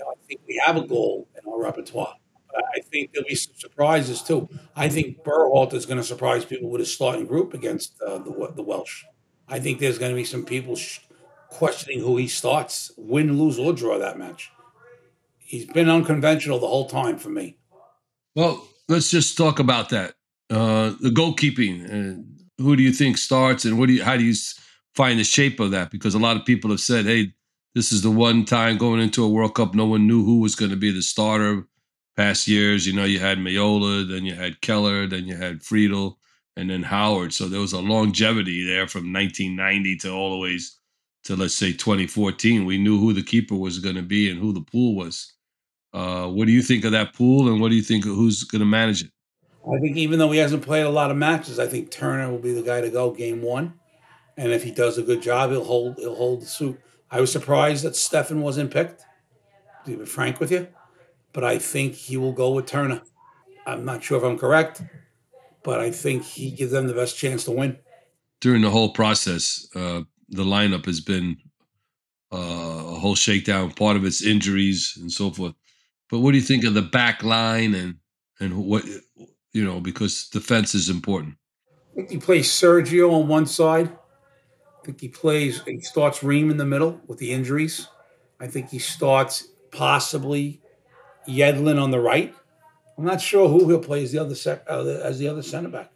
I 0.00 0.14
think 0.28 0.40
we 0.48 0.62
have 0.64 0.76
a 0.76 0.86
goal 0.86 1.28
in 1.36 1.50
our 1.52 1.60
repertoire. 1.62 2.14
I 2.56 2.80
think 2.80 3.12
there'll 3.12 3.28
be 3.28 3.34
some 3.34 3.54
surprises 3.56 4.22
too. 4.22 4.48
I 4.76 4.88
think 4.88 5.22
Berhalter 5.24 5.74
is 5.74 5.86
going 5.86 5.98
to 5.98 6.04
surprise 6.04 6.44
people 6.44 6.70
with 6.70 6.80
his 6.80 6.92
starting 6.92 7.26
group 7.26 7.54
against 7.54 8.00
uh, 8.02 8.18
the, 8.18 8.52
the 8.54 8.62
Welsh. 8.62 9.04
I 9.48 9.58
think 9.58 9.78
there's 9.78 9.98
going 9.98 10.12
to 10.12 10.16
be 10.16 10.24
some 10.24 10.44
people 10.44 10.76
sh- 10.76 11.00
questioning 11.48 12.00
who 12.00 12.16
he 12.16 12.28
starts, 12.28 12.92
win, 12.96 13.38
lose, 13.38 13.58
or 13.58 13.72
draw 13.72 13.98
that 13.98 14.18
match. 14.18 14.50
He's 15.38 15.66
been 15.66 15.88
unconventional 15.88 16.60
the 16.60 16.68
whole 16.68 16.88
time 16.88 17.18
for 17.18 17.28
me. 17.28 17.56
Well, 18.36 18.66
let's 18.88 19.10
just 19.10 19.36
talk 19.36 19.58
about 19.58 19.88
that. 19.88 20.14
Uh, 20.48 20.94
the 21.00 21.10
goalkeeping. 21.10 21.84
Uh, 21.86 22.22
who 22.62 22.76
do 22.76 22.82
you 22.82 22.92
think 22.92 23.16
starts, 23.16 23.64
and 23.64 23.78
what 23.78 23.86
do 23.86 23.94
you? 23.94 24.04
How 24.04 24.16
do 24.16 24.24
you 24.24 24.34
find 24.94 25.18
the 25.18 25.24
shape 25.24 25.60
of 25.60 25.70
that? 25.70 25.90
Because 25.90 26.14
a 26.14 26.18
lot 26.18 26.36
of 26.36 26.44
people 26.44 26.70
have 26.70 26.80
said, 26.80 27.06
"Hey, 27.06 27.32
this 27.74 27.90
is 27.90 28.02
the 28.02 28.10
one 28.10 28.44
time 28.44 28.76
going 28.76 29.00
into 29.00 29.24
a 29.24 29.28
World 29.28 29.54
Cup, 29.54 29.74
no 29.74 29.86
one 29.86 30.06
knew 30.06 30.24
who 30.24 30.40
was 30.40 30.54
going 30.54 30.70
to 30.70 30.76
be 30.76 30.90
the 30.90 31.02
starter." 31.02 31.66
Past 32.20 32.46
years, 32.46 32.86
you 32.86 32.92
know, 32.92 33.04
you 33.04 33.18
had 33.18 33.38
Meola, 33.38 34.06
then 34.06 34.26
you 34.26 34.34
had 34.34 34.60
Keller, 34.60 35.06
then 35.06 35.24
you 35.24 35.34
had 35.34 35.62
Friedel, 35.62 36.18
and 36.54 36.68
then 36.68 36.82
Howard. 36.82 37.32
So 37.32 37.48
there 37.48 37.62
was 37.62 37.72
a 37.72 37.80
longevity 37.80 38.62
there 38.62 38.86
from 38.86 39.10
1990 39.10 39.96
to 40.00 40.10
all 40.12 40.42
the 40.42 40.60
to 41.24 41.34
let's 41.34 41.54
say 41.54 41.72
2014. 41.72 42.66
We 42.66 42.76
knew 42.76 43.00
who 43.00 43.14
the 43.14 43.22
keeper 43.22 43.54
was 43.54 43.78
going 43.78 43.94
to 43.94 44.02
be 44.02 44.28
and 44.28 44.38
who 44.38 44.52
the 44.52 44.60
pool 44.60 44.96
was. 44.96 45.32
Uh, 45.94 46.26
what 46.26 46.46
do 46.46 46.52
you 46.52 46.60
think 46.60 46.84
of 46.84 46.92
that 46.92 47.14
pool, 47.14 47.48
and 47.48 47.58
what 47.58 47.70
do 47.70 47.74
you 47.74 47.80
think 47.80 48.04
of 48.04 48.14
who's 48.14 48.44
going 48.44 48.60
to 48.60 48.66
manage 48.66 49.02
it? 49.02 49.10
I 49.66 49.80
think 49.80 49.96
even 49.96 50.18
though 50.18 50.30
he 50.30 50.40
hasn't 50.40 50.62
played 50.62 50.84
a 50.84 50.90
lot 50.90 51.10
of 51.10 51.16
matches, 51.16 51.58
I 51.58 51.68
think 51.68 51.90
Turner 51.90 52.30
will 52.30 52.38
be 52.38 52.52
the 52.52 52.60
guy 52.60 52.82
to 52.82 52.90
go 52.90 53.12
game 53.12 53.40
one, 53.40 53.72
and 54.36 54.52
if 54.52 54.62
he 54.62 54.72
does 54.72 54.98
a 54.98 55.02
good 55.02 55.22
job, 55.22 55.52
he'll 55.52 55.64
hold 55.64 55.96
he'll 55.96 56.16
hold 56.16 56.42
the 56.42 56.46
suit. 56.46 56.78
I 57.10 57.18
was 57.22 57.32
surprised 57.32 57.82
that 57.84 57.94
Steffen 57.94 58.42
wasn't 58.42 58.70
picked. 58.70 59.06
To 59.86 59.96
be 59.96 60.04
frank 60.04 60.38
with 60.38 60.52
you, 60.52 60.68
but 61.32 61.44
I 61.44 61.58
think 61.58 61.94
he 61.94 62.16
will 62.16 62.32
go 62.32 62.50
with 62.50 62.66
Turner. 62.66 63.02
I'm 63.66 63.84
not 63.84 64.02
sure 64.02 64.18
if 64.18 64.24
I'm 64.24 64.38
correct, 64.38 64.82
but 65.62 65.80
I 65.80 65.90
think 65.90 66.24
he 66.24 66.50
gives 66.50 66.72
them 66.72 66.86
the 66.86 66.94
best 66.94 67.16
chance 67.16 67.44
to 67.44 67.52
win. 67.52 67.78
During 68.40 68.62
the 68.62 68.70
whole 68.70 68.92
process, 68.92 69.68
uh, 69.74 70.02
the 70.28 70.44
lineup 70.44 70.86
has 70.86 71.00
been 71.00 71.36
uh, 72.32 72.36
a 72.36 72.98
whole 72.98 73.14
shakedown. 73.14 73.72
Part 73.72 73.96
of 73.96 74.04
it's 74.04 74.24
injuries 74.24 74.96
and 75.00 75.12
so 75.12 75.30
forth. 75.30 75.54
But 76.08 76.20
what 76.20 76.32
do 76.32 76.38
you 76.38 76.44
think 76.44 76.64
of 76.64 76.74
the 76.74 76.82
back 76.82 77.22
line 77.22 77.74
and 77.74 77.96
and 78.40 78.64
what 78.64 78.84
you 79.52 79.64
know 79.64 79.80
because 79.80 80.28
defense 80.28 80.74
is 80.74 80.88
important? 80.88 81.34
I 81.92 81.96
think 81.96 82.10
he 82.10 82.18
plays 82.18 82.48
Sergio 82.48 83.12
on 83.12 83.28
one 83.28 83.46
side. 83.46 83.88
I 83.88 84.86
think 84.86 85.00
he 85.00 85.08
plays. 85.08 85.62
He 85.64 85.80
starts 85.80 86.22
Ream 86.22 86.50
in 86.50 86.56
the 86.56 86.64
middle 86.64 87.00
with 87.06 87.18
the 87.18 87.32
injuries. 87.32 87.88
I 88.40 88.46
think 88.46 88.70
he 88.70 88.78
starts 88.78 89.48
possibly 89.70 90.59
Yedlin 91.30 91.80
on 91.80 91.90
the 91.90 92.00
right. 92.00 92.34
I'm 92.98 93.04
not 93.04 93.20
sure 93.20 93.48
who 93.48 93.68
he'll 93.68 93.78
play 93.78 94.02
as 94.02 94.12
the 94.12 94.18
other 94.18 94.34
uh, 94.68 94.84
as 95.02 95.18
the 95.18 95.28
other 95.28 95.42
center 95.42 95.68
back. 95.68 95.90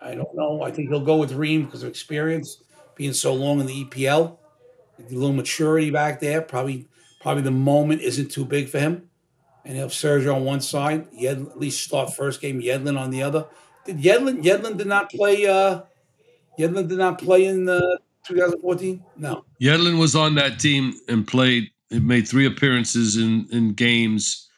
I 0.00 0.14
don't 0.14 0.34
know. 0.34 0.62
I 0.62 0.70
think 0.70 0.88
he'll 0.88 1.04
go 1.04 1.16
with 1.16 1.32
Ream 1.32 1.64
because 1.64 1.82
of 1.82 1.88
experience, 1.88 2.62
being 2.94 3.12
so 3.12 3.34
long 3.34 3.60
in 3.60 3.66
the 3.66 3.84
EPL, 3.84 4.38
a 4.98 5.02
little 5.12 5.32
maturity 5.32 5.90
back 5.90 6.20
there. 6.20 6.40
Probably, 6.40 6.88
probably 7.20 7.42
the 7.42 7.50
moment 7.50 8.00
isn't 8.00 8.30
too 8.30 8.44
big 8.44 8.68
for 8.68 8.78
him. 8.78 9.08
And 9.64 9.74
he'll 9.74 9.84
have 9.84 9.92
Sergio 9.92 10.36
on 10.36 10.44
one 10.44 10.60
side. 10.60 11.06
Yed, 11.12 11.38
at 11.38 11.58
least 11.58 11.82
start 11.82 12.14
first 12.14 12.40
game. 12.40 12.62
Yedlin 12.62 12.98
on 12.98 13.10
the 13.10 13.22
other. 13.22 13.46
Did 13.84 13.98
Yedlin? 13.98 14.42
Yedlin 14.42 14.78
did 14.78 14.86
not 14.86 15.10
play. 15.10 15.46
Uh, 15.46 15.82
Yedlin 16.58 16.88
did 16.88 16.98
not 16.98 17.18
play 17.18 17.44
in 17.44 17.68
uh, 17.68 17.80
2014. 18.26 19.02
No. 19.16 19.44
Yedlin 19.60 19.98
was 19.98 20.16
on 20.16 20.34
that 20.36 20.58
team 20.58 20.94
and 21.08 21.26
played. 21.26 21.70
He 21.90 21.98
made 21.98 22.26
three 22.26 22.46
appearances 22.46 23.16
in 23.16 23.46
in 23.50 23.74
games 23.74 24.48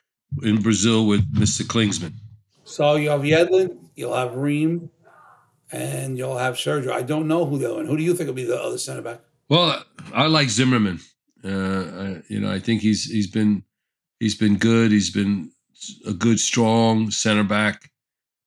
in 0.42 0.61
Brazil 0.62 1.07
with 1.07 1.31
Mr. 1.35 1.62
Klinsmann. 1.62 2.14
So 2.64 2.97
you 2.97 3.11
have 3.11 3.23
Yedlin, 3.23 3.77
you'll 3.97 4.14
have 4.14 4.37
Ream, 4.37 4.90
and 5.71 6.16
you'll 6.16 6.38
have 6.38 6.55
Sergio. 6.55 6.92
I 6.92 7.03
don't 7.03 7.27
know 7.27 7.45
who 7.45 7.59
the 7.59 7.66
other 7.66 7.77
one. 7.77 7.87
Who 7.87 7.97
do 7.97 8.03
you 8.03 8.14
think 8.14 8.29
will 8.29 8.35
be 8.35 8.45
the 8.45 8.61
other 8.61 8.79
center 8.79 9.03
back? 9.03 9.21
Well, 9.49 9.85
I 10.14 10.27
like 10.27 10.49
Zimmerman. 10.49 11.01
Uh, 11.45 11.49
I, 11.49 12.23
you 12.29 12.40
know, 12.40 12.51
I 12.51 12.61
think 12.61 12.83
he's 12.83 13.05
he's 13.05 13.27
been 13.27 13.64
he's 14.21 14.37
been 14.37 14.57
good. 14.57 14.90
He's 14.90 15.11
been 15.11 15.51
a 16.07 16.12
good, 16.12 16.38
strong 16.38 17.11
center 17.11 17.45
back. 17.45 17.90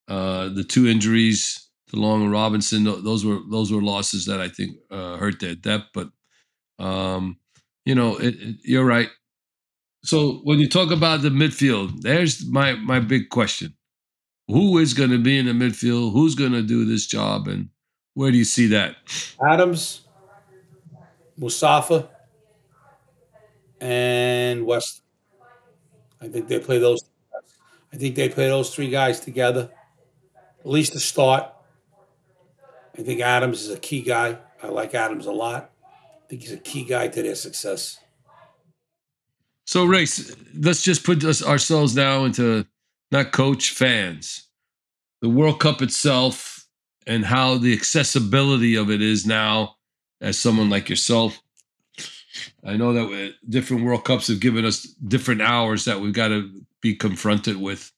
Uh, 0.08 0.48
the 0.48 0.64
two 0.64 0.86
injuries, 0.86 1.66
to 1.88 1.96
Long 1.96 2.22
and 2.22 2.32
Robinson, 2.32 2.84
those 2.84 3.24
were 3.24 3.40
those 3.50 3.72
were 3.72 3.82
losses 3.82 4.26
that 4.26 4.40
I 4.40 4.48
think 4.48 4.76
uh, 4.90 5.16
hurt 5.16 5.40
their 5.40 5.54
depth. 5.54 5.90
But 5.94 6.08
um, 6.78 7.38
you 7.86 7.94
know, 7.94 8.16
it, 8.16 8.34
it, 8.34 8.56
you're 8.64 8.84
right. 8.84 9.08
So 10.04 10.40
when 10.44 10.58
you 10.58 10.68
talk 10.68 10.90
about 10.90 11.22
the 11.22 11.30
midfield, 11.30 12.02
there's 12.02 12.44
my 12.46 12.74
my 12.74 13.00
big 13.00 13.30
question: 13.30 13.74
Who 14.48 14.78
is 14.78 14.92
going 14.92 15.10
to 15.10 15.18
be 15.18 15.38
in 15.38 15.46
the 15.46 15.52
midfield? 15.52 16.12
Who's 16.12 16.34
going 16.34 16.52
to 16.52 16.62
do 16.62 16.84
this 16.84 17.06
job? 17.06 17.48
And 17.48 17.70
where 18.14 18.30
do 18.30 18.36
you 18.36 18.44
see 18.44 18.66
that? 18.68 18.96
Adams, 19.48 20.02
Mustafa, 21.38 22.08
and 23.80 24.66
West. 24.66 25.02
I 26.20 26.28
think 26.28 26.48
they 26.48 26.58
play 26.58 26.78
those. 26.78 27.00
I 27.92 27.96
think 27.96 28.16
they 28.16 28.28
play 28.28 28.48
those 28.48 28.74
three 28.74 28.90
guys 28.90 29.20
together, 29.20 29.70
at 30.60 30.66
least 30.66 30.92
to 30.94 31.00
start. 31.00 31.52
I 32.98 33.02
think 33.02 33.20
Adams 33.20 33.62
is 33.62 33.70
a 33.70 33.78
key 33.78 34.02
guy. 34.02 34.38
I 34.62 34.68
like 34.68 34.94
Adams 34.94 35.26
a 35.26 35.32
lot. 35.32 35.70
I 36.26 36.28
think 36.28 36.42
he's 36.42 36.52
a 36.52 36.56
key 36.56 36.82
guy 36.82 37.06
to 37.06 37.22
their 37.22 37.36
success. 37.36 38.00
So, 39.64 39.84
Race, 39.84 40.34
let's 40.58 40.82
just 40.82 41.04
put 41.04 41.22
us, 41.22 41.40
ourselves 41.40 41.94
now 41.94 42.24
into 42.24 42.66
not 43.12 43.30
coach 43.30 43.70
fans, 43.70 44.48
the 45.20 45.28
World 45.28 45.60
Cup 45.60 45.82
itself, 45.82 46.66
and 47.06 47.24
how 47.24 47.58
the 47.58 47.72
accessibility 47.72 48.74
of 48.74 48.90
it 48.90 49.00
is 49.00 49.24
now 49.24 49.76
as 50.20 50.36
someone 50.36 50.68
like 50.68 50.88
yourself. 50.88 51.40
I 52.64 52.76
know 52.76 52.92
that 52.92 53.34
different 53.48 53.84
World 53.84 54.04
Cups 54.04 54.26
have 54.26 54.40
given 54.40 54.64
us 54.64 54.82
different 54.82 55.42
hours 55.42 55.84
that 55.84 56.00
we've 56.00 56.12
got 56.12 56.28
to 56.28 56.50
be 56.80 56.96
confronted 56.96 57.56
with, 57.56 57.92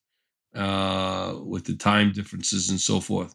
uh, 0.53 1.33
with 1.43 1.65
the 1.65 1.75
time 1.75 2.11
differences 2.11 2.69
and 2.69 2.79
so 2.79 2.99
forth. 2.99 3.33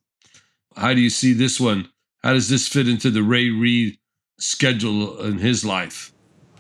How 0.77 0.95
do 0.95 1.01
you 1.01 1.11
see 1.11 1.33
this 1.33 1.59
one? 1.59 1.89
How 2.23 2.33
does 2.33 2.49
this 2.49 2.69
fit 2.69 2.89
into 2.89 3.11
the 3.11 3.25
Ray 3.25 3.51
Reid 3.51 3.99
schedule 4.38 5.20
in 5.20 5.38
his 5.38 5.64
life? 5.64 6.12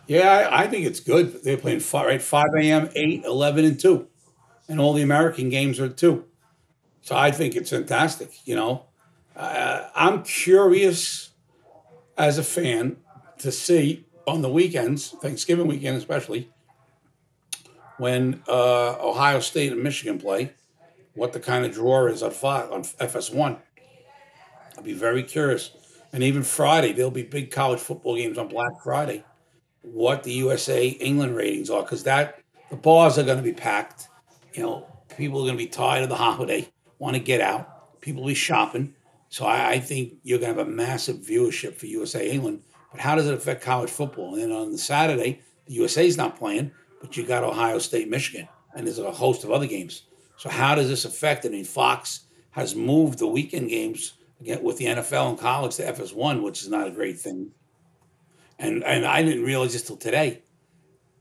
Yeah, 0.06 0.48
I, 0.50 0.62
I 0.62 0.66
think 0.66 0.86
it's 0.86 1.00
good. 1.00 1.42
They're 1.42 1.56
playing 1.56 1.80
five, 1.80 2.06
right, 2.06 2.22
5 2.22 2.44
a.m., 2.58 2.90
8, 2.94 3.24
11, 3.24 3.64
and 3.64 3.80
2. 3.80 4.06
And 4.68 4.80
all 4.80 4.92
the 4.92 5.02
American 5.02 5.48
games 5.48 5.80
are 5.80 5.88
2. 5.88 6.24
So 7.02 7.16
I 7.16 7.30
think 7.30 7.54
it's 7.54 7.70
fantastic, 7.70 8.30
you 8.46 8.54
know. 8.54 8.86
Uh, 9.36 9.88
I'm 9.94 10.22
curious 10.22 11.30
as 12.16 12.38
a 12.38 12.42
fan 12.42 12.96
to 13.38 13.50
see 13.50 14.06
on 14.26 14.42
the 14.42 14.48
weekends, 14.48 15.10
Thanksgiving 15.10 15.66
weekend 15.66 15.96
especially, 15.96 16.50
when 17.98 18.42
uh, 18.48 18.96
Ohio 19.00 19.40
State 19.40 19.72
and 19.72 19.82
Michigan 19.82 20.18
play, 20.18 20.52
what 21.14 21.32
the 21.32 21.40
kind 21.40 21.64
of 21.64 21.72
draw 21.72 22.06
is 22.06 22.22
on 22.22 22.30
Fox, 22.30 22.70
on 22.70 22.82
FS1. 22.82 23.58
I'll 24.76 24.82
be 24.82 24.92
very 24.92 25.22
curious. 25.22 25.70
And 26.14 26.22
even 26.22 26.44
Friday, 26.44 26.92
there'll 26.92 27.10
be 27.10 27.24
big 27.24 27.50
college 27.50 27.80
football 27.80 28.14
games 28.14 28.38
on 28.38 28.46
Black 28.46 28.80
Friday. 28.84 29.24
What 29.82 30.22
the 30.22 30.30
USA 30.34 30.86
England 30.86 31.34
ratings 31.34 31.70
are, 31.70 31.82
because 31.82 32.04
that 32.04 32.40
the 32.70 32.76
bars 32.76 33.18
are 33.18 33.24
going 33.24 33.38
to 33.38 33.42
be 33.42 33.52
packed. 33.52 34.06
You 34.52 34.62
know, 34.62 34.86
people 35.16 35.40
are 35.40 35.46
going 35.46 35.58
to 35.58 35.64
be 35.64 35.68
tired 35.68 36.04
of 36.04 36.08
the 36.08 36.14
holiday, 36.14 36.68
want 37.00 37.16
to 37.16 37.20
get 37.20 37.40
out. 37.40 38.00
People 38.00 38.22
will 38.22 38.28
be 38.28 38.34
shopping. 38.34 38.94
So 39.28 39.44
I, 39.44 39.72
I 39.72 39.78
think 39.80 40.12
you're 40.22 40.38
going 40.38 40.54
to 40.54 40.60
have 40.60 40.68
a 40.68 40.70
massive 40.70 41.16
viewership 41.16 41.74
for 41.74 41.86
USA 41.86 42.30
England. 42.30 42.62
But 42.92 43.00
how 43.00 43.16
does 43.16 43.26
it 43.26 43.34
affect 43.34 43.64
college 43.64 43.90
football? 43.90 44.34
And 44.34 44.42
then 44.44 44.52
on 44.52 44.70
the 44.70 44.78
Saturday, 44.78 45.42
the 45.66 45.74
USA's 45.74 46.16
not 46.16 46.38
playing, 46.38 46.70
but 47.00 47.16
you 47.16 47.26
got 47.26 47.42
Ohio 47.42 47.80
State, 47.80 48.08
Michigan, 48.08 48.48
and 48.76 48.86
there's 48.86 49.00
a 49.00 49.10
host 49.10 49.42
of 49.42 49.50
other 49.50 49.66
games. 49.66 50.04
So 50.36 50.48
how 50.48 50.76
does 50.76 50.88
this 50.88 51.06
affect? 51.06 51.44
I 51.44 51.48
mean, 51.48 51.64
Fox 51.64 52.20
has 52.52 52.76
moved 52.76 53.18
the 53.18 53.26
weekend 53.26 53.68
games 53.68 54.12
again 54.44 54.62
with 54.62 54.78
the 54.78 54.86
NFL 54.86 55.30
and 55.30 55.38
college 55.38 55.76
to 55.76 55.82
FS1, 55.82 56.42
which 56.42 56.62
is 56.62 56.68
not 56.68 56.86
a 56.86 56.90
great 56.90 57.18
thing. 57.18 57.50
And 58.58 58.84
and 58.84 59.04
I 59.04 59.22
didn't 59.22 59.44
realize 59.44 59.72
this 59.72 59.82
till 59.82 59.96
today. 59.96 60.42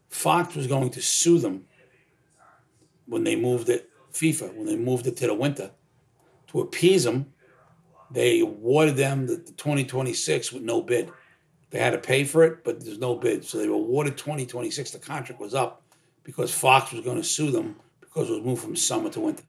Fox 0.10 0.56
was 0.56 0.68
going 0.68 0.92
to 0.92 1.02
sue 1.02 1.40
them 1.40 1.66
when 3.08 3.24
they 3.24 3.36
moved 3.36 3.70
it, 3.70 3.90
FIFA, 4.14 4.54
when 4.56 4.68
they 4.68 4.76
moved 4.76 5.08
it 5.08 5.18
to 5.18 5.28
the 5.28 5.34
winter, 5.34 5.72
to 6.48 6.62
appease 6.62 7.04
them 7.04 7.34
they 8.14 8.42
awarded 8.42 8.96
them 8.96 9.26
the, 9.26 9.38
the 9.38 9.52
2026 9.54 10.54
with 10.54 10.62
no 10.62 10.82
bid. 10.82 11.12
They 11.72 11.80
had 11.80 11.92
to 11.92 11.98
pay 11.98 12.24
for 12.24 12.44
it, 12.44 12.64
but 12.64 12.86
there's 12.86 13.00
no 13.00 13.16
bid. 13.16 13.44
So 13.44 13.58
they 13.58 13.66
awarded 13.66 14.18
2026. 14.18 14.92
The 14.92 15.00
contract 15.00 15.42
was 15.42 15.56
up 15.56 15.82
because 16.24 16.54
Fox 16.54 16.92
was 16.92 17.04
going 17.04 17.18
to 17.18 17.24
sue 17.24 17.50
them 17.50 17.76
because 18.00 18.30
it 18.30 18.34
was 18.34 18.44
moved 18.44 18.62
from 18.62 18.76
summer 18.76 19.10
to 19.10 19.20
winter 19.20 19.44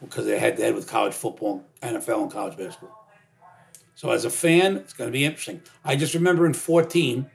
because 0.00 0.24
they 0.24 0.38
had 0.38 0.56
to 0.56 0.62
head 0.62 0.76
with 0.76 0.88
college 0.88 1.14
football, 1.14 1.64
NFL, 1.82 2.22
and 2.22 2.30
college 2.30 2.56
basketball. 2.56 3.05
So 3.96 4.10
as 4.10 4.26
a 4.26 4.30
fan, 4.30 4.76
it's 4.76 4.92
going 4.92 5.08
to 5.08 5.12
be 5.12 5.24
interesting. 5.24 5.62
I 5.82 5.96
just 5.96 6.12
remember 6.12 6.44
in 6.44 6.52
14, 6.52 7.30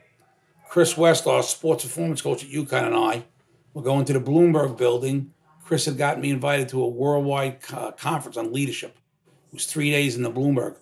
Chris 0.68 0.96
West, 0.96 1.26
our 1.26 1.42
sports 1.42 1.82
performance 1.82 2.22
coach 2.22 2.44
at 2.44 2.50
UConn, 2.50 2.86
and 2.86 2.94
I 2.94 3.24
were 3.74 3.82
going 3.82 4.04
to 4.04 4.12
the 4.12 4.20
Bloomberg 4.20 4.78
building. 4.78 5.32
Chris 5.64 5.86
had 5.86 5.98
gotten 5.98 6.22
me 6.22 6.30
invited 6.30 6.68
to 6.68 6.80
a 6.80 6.88
worldwide 6.88 7.58
uh, 7.72 7.90
conference 7.90 8.36
on 8.36 8.52
leadership. 8.52 8.96
It 9.48 9.54
was 9.54 9.66
three 9.66 9.90
days 9.90 10.14
in 10.14 10.22
the 10.22 10.30
Bloomberg. 10.30 10.76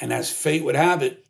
And 0.00 0.12
as 0.12 0.32
fate 0.32 0.64
would 0.64 0.74
have 0.74 1.00
it, 1.00 1.24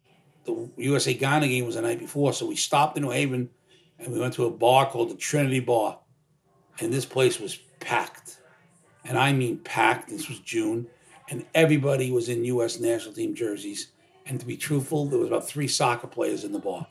the 0.45 0.71
USA 0.79 1.13
Ghana 1.13 1.49
game 1.49 1.67
was 1.67 1.75
the 1.75 1.83
night 1.83 1.99
before. 1.99 2.33
So 2.33 2.47
we 2.47 2.57
stopped 2.57 2.97
in 2.97 3.03
New 3.03 3.11
Haven 3.11 3.51
and 3.99 4.13
we 4.13 4.19
went 4.19 4.33
to 4.35 4.47
a 4.47 4.51
bar 4.51 4.87
called 4.87 5.11
the 5.11 5.17
Trinity 5.17 5.61
Bar. 5.61 5.99
And 6.81 6.91
this 6.91 7.05
place 7.05 7.39
was 7.39 7.57
packed. 7.81 8.39
And 9.05 9.19
I 9.19 9.33
mean 9.33 9.59
packed. 9.59 10.09
This 10.09 10.29
was 10.29 10.41
June. 10.41 10.87
And 11.29 11.47
everybody 11.55 12.11
was 12.11 12.29
in 12.29 12.45
U.S. 12.45 12.79
national 12.79 13.15
team 13.15 13.35
jerseys. 13.35 13.89
And 14.27 14.41
to 14.41 14.47
be 14.47 14.57
truthful, 14.57 15.07
there 15.07 15.19
was 15.19 15.29
about 15.29 15.47
three 15.47 15.69
soccer 15.69 16.07
players 16.07 16.45
in 16.45 16.53
the 16.53 16.59
bar. 16.59 16.87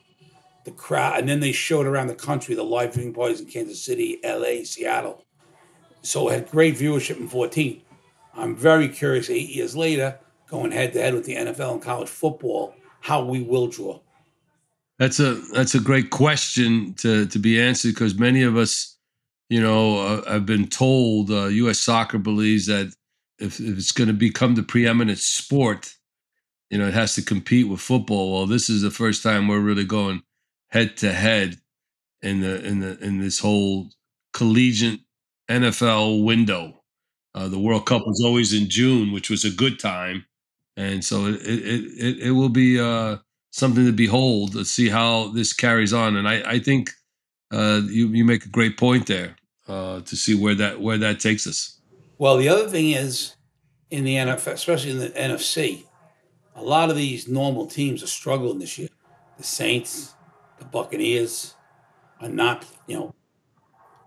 The 0.65 0.71
crowd, 0.71 1.19
and 1.19 1.27
then 1.27 1.41
they 1.41 1.51
showed 1.51 1.85
around 1.85 2.07
the 2.07 2.15
country 2.15 2.55
the 2.55 2.63
live 2.63 2.93
viewing 2.93 3.13
parties 3.13 3.41
in 3.41 3.47
Kansas 3.47 3.83
City, 3.83 4.23
L.A., 4.23 4.63
Seattle. 4.63 5.25
So 6.03 6.29
it 6.29 6.33
had 6.33 6.51
great 6.51 6.75
viewership 6.75 7.17
in 7.17 7.27
14. 7.27 7.81
I'm 8.35 8.55
very 8.55 8.87
curious, 8.87 9.29
eight 9.29 9.49
years 9.49 9.75
later, 9.75 10.17
going 10.47 10.71
head 10.71 10.93
to 10.93 11.01
head 11.01 11.13
with 11.13 11.25
the 11.25 11.35
NFL 11.35 11.73
and 11.73 11.81
college 11.81 12.09
football, 12.09 12.75
how 13.01 13.23
we 13.23 13.41
will 13.41 13.67
draw. 13.67 13.99
That's 14.99 15.19
a 15.19 15.33
that's 15.53 15.75
a 15.75 15.79
great 15.79 16.11
question 16.11 16.93
to 16.95 17.25
to 17.25 17.39
be 17.39 17.59
answered 17.59 17.89
because 17.89 18.15
many 18.15 18.43
of 18.43 18.55
us, 18.55 18.97
you 19.49 19.61
know, 19.61 19.99
uh, 19.99 20.31
have 20.31 20.45
been 20.45 20.67
told 20.67 21.31
uh, 21.31 21.45
U.S. 21.45 21.79
soccer 21.79 22.19
believes 22.19 22.67
that 22.67 22.93
if, 23.43 23.59
if 23.59 23.77
it's 23.77 23.91
going 23.91 24.07
to 24.07 24.13
become 24.13 24.55
the 24.55 24.63
preeminent 24.63 25.19
sport, 25.19 25.93
you 26.69 26.77
know, 26.77 26.87
it 26.87 26.93
has 26.93 27.15
to 27.15 27.21
compete 27.21 27.67
with 27.67 27.81
football. 27.81 28.33
Well, 28.33 28.47
this 28.47 28.69
is 28.69 28.81
the 28.81 28.91
first 28.91 29.21
time 29.21 29.47
we're 29.47 29.59
really 29.59 29.85
going 29.85 30.23
head 30.69 30.97
to 30.97 31.11
head 31.11 31.57
in 32.21 32.41
the 32.41 32.65
in 32.65 32.79
the 32.79 32.97
in 33.03 33.19
this 33.19 33.39
whole 33.39 33.89
collegiate 34.33 35.01
NFL 35.49 36.23
window. 36.23 36.81
Uh, 37.35 37.47
the 37.47 37.59
World 37.59 37.85
Cup 37.85 38.03
was 38.05 38.21
always 38.23 38.53
in 38.53 38.69
June, 38.69 39.11
which 39.11 39.29
was 39.29 39.43
a 39.43 39.51
good 39.51 39.79
time, 39.79 40.25
and 40.77 41.03
so 41.03 41.25
it 41.25 41.35
it 41.43 41.83
it, 41.99 42.17
it 42.27 42.31
will 42.31 42.49
be 42.49 42.79
uh, 42.79 43.17
something 43.51 43.85
to 43.85 43.91
behold 43.91 44.53
to 44.53 44.65
see 44.65 44.89
how 44.89 45.27
this 45.29 45.53
carries 45.53 45.93
on. 45.93 46.15
And 46.15 46.27
I 46.27 46.41
I 46.53 46.59
think 46.59 46.91
uh, 47.51 47.81
you 47.85 48.07
you 48.07 48.25
make 48.25 48.45
a 48.45 48.49
great 48.49 48.77
point 48.77 49.07
there 49.07 49.35
uh, 49.67 50.01
to 50.01 50.15
see 50.15 50.33
where 50.35 50.55
that 50.55 50.81
where 50.81 50.97
that 50.97 51.19
takes 51.19 51.45
us. 51.45 51.79
Well, 52.23 52.37
the 52.37 52.47
other 52.47 52.69
thing 52.69 52.91
is 52.91 53.35
in 53.91 54.05
the 54.05 54.15
NFL, 54.15 54.53
especially 54.53 54.91
in 54.91 54.99
the 54.99 55.09
NFC, 55.09 55.83
a 56.55 56.63
lot 56.63 56.89
of 56.89 56.95
these 56.95 57.27
normal 57.27 57.67
teams 57.67 58.01
are 58.01 58.07
struggling 58.07 58.59
this 58.59 58.77
year. 58.77 58.87
The 59.35 59.43
Saints, 59.43 60.13
the 60.57 60.63
Buccaneers 60.63 61.55
are 62.21 62.29
not, 62.29 62.65
you 62.87 62.95
know, 62.95 63.13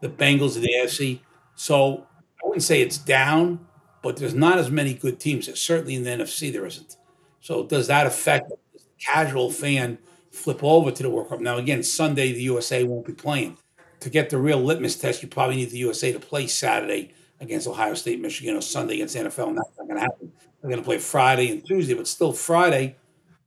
the 0.01 0.09
Bengals 0.09 0.57
of 0.57 0.63
the 0.63 0.73
AFC. 0.79 1.21
So 1.57 2.07
I 2.43 2.47
wouldn't 2.47 2.63
say 2.63 2.81
it's 2.81 2.97
down, 2.97 3.67
but 4.01 4.17
there's 4.17 4.33
not 4.33 4.57
as 4.57 4.71
many 4.71 4.95
good 4.95 5.21
teams. 5.21 5.53
Certainly 5.61 5.97
in 5.97 6.05
the 6.05 6.09
NFC, 6.09 6.51
there 6.51 6.65
isn't. 6.65 6.97
So 7.43 7.67
does 7.67 7.87
that 7.89 8.07
affect 8.07 8.49
the 8.49 8.81
casual 8.99 9.51
fan 9.51 9.99
flip 10.31 10.65
over 10.65 10.91
to 10.91 11.03
the 11.03 11.11
World 11.11 11.29
Cup? 11.29 11.41
Now, 11.41 11.59
again, 11.59 11.83
Sunday 11.83 12.33
the 12.33 12.45
USA 12.45 12.83
won't 12.83 13.05
be 13.05 13.13
playing. 13.13 13.59
To 14.01 14.09
get 14.09 14.31
the 14.31 14.39
real 14.39 14.65
litmus 14.65 14.97
test, 14.97 15.23
you 15.23 15.29
probably 15.29 15.57
need 15.57 15.69
the 15.69 15.77
USA 15.77 16.13
to 16.13 16.19
play 16.19 16.47
Saturday 16.47 17.13
against 17.41 17.67
Ohio 17.67 17.95
State, 17.95 18.21
Michigan, 18.21 18.57
or 18.57 18.61
Sunday 18.61 18.95
against 18.95 19.17
NFL, 19.17 19.49
and 19.49 19.59
that's 19.59 19.71
not 19.79 19.89
going 19.89 19.97
to 19.97 20.03
happen. 20.03 20.33
They're 20.61 20.71
going 20.71 20.83
to 20.83 20.85
play 20.85 20.99
Friday 20.99 21.51
and 21.51 21.65
Tuesday, 21.65 21.95
but 21.95 22.09
still 22.09 22.33
Friday, 22.33 22.97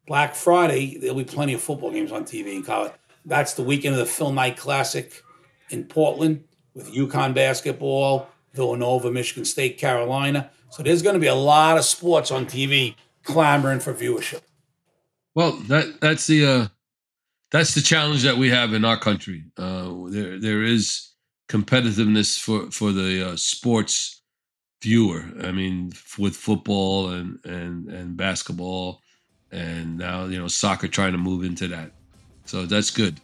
Black 0.07 0.35
Friday, 0.35 0.97
there'll 0.97 1.15
be 1.15 1.23
plenty 1.23 1.53
of 1.53 1.61
football 1.61 1.91
games 1.91 2.11
on 2.11 2.23
TV 2.23 2.55
in 2.55 2.63
college. 2.63 2.93
That's 3.25 3.53
the 3.53 3.63
weekend 3.63 3.95
of 3.95 3.99
the 3.99 4.05
Phil 4.05 4.31
Knight 4.31 4.57
Classic 4.57 5.23
in 5.69 5.83
Portland 5.83 6.43
with 6.73 6.91
UConn 6.93 7.33
basketball, 7.33 8.27
Villanova, 8.53 9.11
Michigan 9.11 9.45
State, 9.45 9.77
Carolina. 9.77 10.49
So 10.69 10.83
there's 10.83 11.01
going 11.01 11.13
to 11.13 11.19
be 11.19 11.27
a 11.27 11.35
lot 11.35 11.77
of 11.77 11.85
sports 11.85 12.31
on 12.31 12.45
TV 12.45 12.95
clamoring 13.23 13.79
for 13.79 13.93
viewership. 13.93 14.41
Well, 15.35 15.53
that 15.67 16.01
that's 16.01 16.27
the 16.27 16.45
uh, 16.45 16.67
that's 17.51 17.75
the 17.75 17.81
challenge 17.81 18.23
that 18.23 18.37
we 18.37 18.49
have 18.49 18.73
in 18.73 18.83
our 18.83 18.97
country. 18.97 19.45
Uh, 19.57 19.93
there 20.07 20.39
there 20.39 20.63
is 20.63 21.09
competitiveness 21.49 22.39
for 22.39 22.71
for 22.71 22.93
the 22.93 23.31
uh, 23.31 23.35
sports 23.35 24.21
viewer. 24.81 25.25
I 25.43 25.51
mean, 25.51 25.91
with 26.17 26.35
football 26.35 27.09
and 27.09 27.43
and 27.43 27.89
and 27.89 28.15
basketball, 28.15 29.01
and 29.51 29.97
now 29.97 30.25
you 30.25 30.39
know 30.39 30.47
soccer 30.47 30.87
trying 30.87 31.11
to 31.11 31.17
move 31.17 31.43
into 31.43 31.67
that. 31.67 31.91
So 32.45 32.65
that's 32.65 32.91
good. 32.91 33.19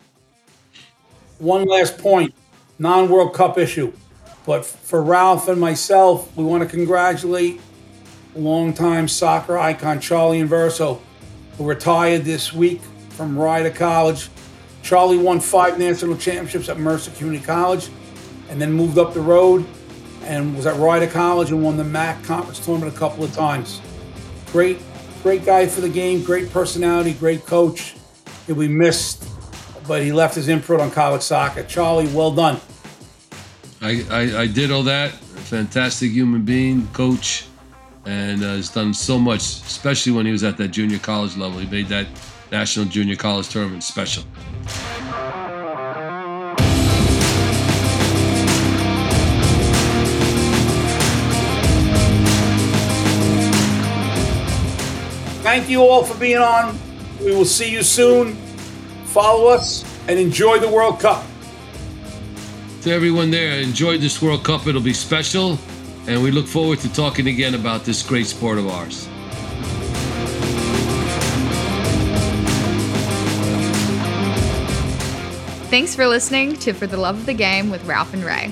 One 1.39 1.65
last 1.65 1.97
point: 1.97 2.33
non-World 2.79 3.33
Cup 3.33 3.57
issue. 3.57 3.93
But 4.45 4.63
for 4.63 5.01
Ralph 5.01 5.47
and 5.47 5.59
myself, 5.59 6.35
we 6.37 6.43
want 6.43 6.61
to 6.61 6.69
congratulate 6.69 7.59
longtime 8.35 9.07
soccer 9.07 9.57
icon 9.57 9.99
Charlie 9.99 10.39
Inverso, 10.39 10.99
who 11.57 11.65
retired 11.65 12.25
this 12.25 12.53
week 12.53 12.81
from 13.09 13.39
Rider 13.39 13.71
College. 13.71 14.29
Charlie 14.83 15.17
won 15.17 15.39
five 15.39 15.79
national 15.79 16.15
championships 16.17 16.69
at 16.69 16.77
Mercer 16.77 17.09
Community 17.11 17.43
College 17.43 17.89
and 18.49 18.61
then 18.61 18.71
moved 18.71 18.97
up 18.97 19.13
the 19.13 19.21
road 19.21 19.65
and 20.23 20.55
was 20.55 20.65
at 20.65 20.75
Rider 20.77 21.07
College 21.07 21.51
and 21.51 21.63
won 21.63 21.77
the 21.77 21.83
MAC 21.83 22.23
conference 22.23 22.63
tournament 22.63 22.95
a 22.95 22.97
couple 22.97 23.23
of 23.23 23.33
times. 23.33 23.81
Great, 24.51 24.79
great 25.23 25.45
guy 25.45 25.67
for 25.67 25.81
the 25.81 25.89
game, 25.89 26.23
great 26.23 26.51
personality, 26.51 27.13
great 27.13 27.45
coach. 27.45 27.95
He'll 28.47 28.55
be 28.55 28.67
missed, 28.67 29.27
but 29.87 30.01
he 30.01 30.11
left 30.11 30.35
his 30.35 30.47
imprint 30.47 30.81
on 30.81 30.91
college 30.91 31.21
soccer. 31.21 31.63
Charlie, 31.63 32.07
well 32.07 32.31
done. 32.31 32.59
I, 33.81 34.05
I, 34.09 34.41
I 34.41 34.47
did 34.47 34.71
all 34.71 34.83
that. 34.83 35.11
Fantastic 35.11 36.11
human 36.11 36.43
being, 36.43 36.87
coach, 36.87 37.45
and 38.05 38.43
uh, 38.43 38.55
has 38.55 38.69
done 38.69 38.93
so 38.93 39.19
much, 39.19 39.41
especially 39.41 40.11
when 40.11 40.25
he 40.25 40.31
was 40.31 40.43
at 40.43 40.57
that 40.57 40.69
junior 40.69 40.97
college 40.97 41.37
level. 41.37 41.59
He 41.59 41.67
made 41.67 41.87
that 41.87 42.07
national 42.51 42.85
junior 42.85 43.15
college 43.15 43.49
tournament 43.49 43.83
special. 43.83 44.23
Thank 55.55 55.69
you 55.69 55.83
all 55.83 56.03
for 56.03 56.19
being 56.19 56.39
on. 56.39 56.77
We 57.21 57.33
will 57.33 57.45
see 57.45 57.71
you 57.71 57.81
soon. 57.81 58.35
Follow 59.05 59.47
us 59.47 59.85
and 60.09 60.19
enjoy 60.19 60.59
the 60.59 60.67
World 60.67 60.99
Cup. 60.99 61.23
To 62.81 62.91
everyone 62.91 63.31
there, 63.31 63.61
enjoy 63.61 63.97
this 63.97 64.21
World 64.21 64.43
Cup. 64.43 64.67
It'll 64.67 64.81
be 64.81 64.91
special. 64.91 65.57
And 66.07 66.21
we 66.21 66.29
look 66.31 66.45
forward 66.45 66.79
to 66.79 66.91
talking 66.91 67.27
again 67.27 67.55
about 67.55 67.85
this 67.85 68.03
great 68.03 68.27
sport 68.27 68.57
of 68.57 68.67
ours. 68.67 69.07
Thanks 75.69 75.95
for 75.95 76.05
listening 76.05 76.57
to 76.57 76.73
For 76.73 76.85
the 76.85 76.97
Love 76.97 77.19
of 77.19 77.25
the 77.25 77.33
Game 77.33 77.69
with 77.69 77.81
Ralph 77.85 78.13
and 78.13 78.25
Ray. 78.25 78.51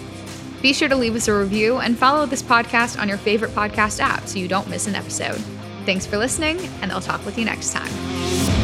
Be 0.62 0.72
sure 0.72 0.88
to 0.88 0.96
leave 0.96 1.18
us 1.18 1.28
a 1.28 1.38
review 1.38 1.80
and 1.80 1.98
follow 1.98 2.26
this 2.26 2.42
podcast 2.42 2.98
on 2.98 3.10
your 3.10 3.18
favorite 3.18 3.52
podcast 3.52 4.00
app 4.00 4.26
so 4.26 4.40
you 4.40 4.48
don't 4.48 4.70
miss 4.70 4.88
an 4.88 4.96
episode. 4.96 5.44
Thanks 5.86 6.06
for 6.06 6.18
listening, 6.18 6.58
and 6.82 6.92
I'll 6.92 7.02
talk 7.02 7.26
with 7.26 7.38
you 7.38 7.46
next 7.46 7.74
time. 7.74 8.63